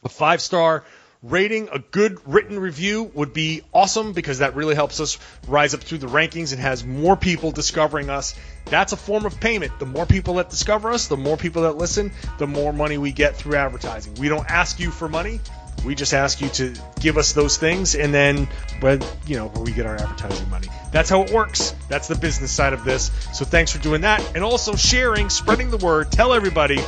a 0.02 0.08
five 0.08 0.40
star 0.40 0.84
rating, 1.22 1.68
a 1.72 1.78
good 1.78 2.18
written 2.26 2.58
review 2.58 3.04
would 3.14 3.32
be 3.32 3.62
awesome 3.72 4.12
because 4.12 4.40
that 4.40 4.56
really 4.56 4.74
helps 4.74 4.98
us 4.98 5.18
rise 5.46 5.72
up 5.72 5.80
through 5.80 5.98
the 5.98 6.08
rankings 6.08 6.52
and 6.52 6.60
has 6.60 6.84
more 6.84 7.16
people 7.16 7.52
discovering 7.52 8.10
us. 8.10 8.34
That's 8.64 8.94
a 8.94 8.96
form 8.96 9.26
of 9.26 9.38
payment. 9.38 9.78
The 9.78 9.86
more 9.86 10.06
people 10.06 10.34
that 10.34 10.50
discover 10.50 10.90
us, 10.90 11.06
the 11.06 11.16
more 11.16 11.36
people 11.36 11.62
that 11.62 11.76
listen, 11.76 12.10
the 12.38 12.48
more 12.48 12.72
money 12.72 12.98
we 12.98 13.12
get 13.12 13.36
through 13.36 13.54
advertising. 13.54 14.14
We 14.14 14.28
don't 14.28 14.48
ask 14.50 14.80
you 14.80 14.90
for 14.90 15.08
money. 15.08 15.38
We 15.86 15.94
just 15.94 16.12
ask 16.12 16.40
you 16.40 16.48
to 16.48 16.74
give 16.98 17.16
us 17.16 17.32
those 17.32 17.58
things, 17.58 17.94
and 17.94 18.12
then, 18.12 18.48
when 18.80 19.00
you 19.24 19.36
know, 19.36 19.46
we 19.60 19.70
get 19.70 19.86
our 19.86 19.94
advertising 19.94 20.50
money. 20.50 20.66
That's 20.90 21.08
how 21.08 21.22
it 21.22 21.30
works. 21.30 21.76
That's 21.88 22.08
the 22.08 22.16
business 22.16 22.50
side 22.50 22.72
of 22.72 22.84
this. 22.84 23.12
So 23.32 23.44
thanks 23.44 23.70
for 23.70 23.78
doing 23.80 24.00
that, 24.00 24.34
and 24.34 24.42
also 24.42 24.74
sharing, 24.74 25.30
spreading 25.30 25.70
the 25.70 25.76
word. 25.76 26.10
Tell 26.10 26.32
everybody 26.32 26.80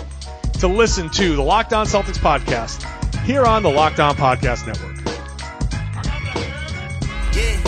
to 0.58 0.66
listen 0.66 1.10
to 1.10 1.36
the 1.36 1.42
Locked 1.42 1.72
On 1.72 1.86
Celtics 1.86 2.18
podcast 2.18 2.82
here 3.20 3.44
on 3.44 3.62
the 3.62 3.70
Locked 3.70 4.00
On 4.00 4.16
Podcast 4.16 4.66
Network. 4.66 4.96
Yeah, 7.36 7.62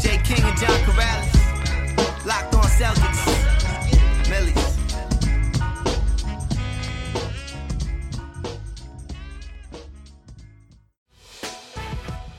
Jay 0.00 0.16
King 0.24 0.42
and 0.42 0.58
John 0.58 0.80
Karalis, 0.86 1.11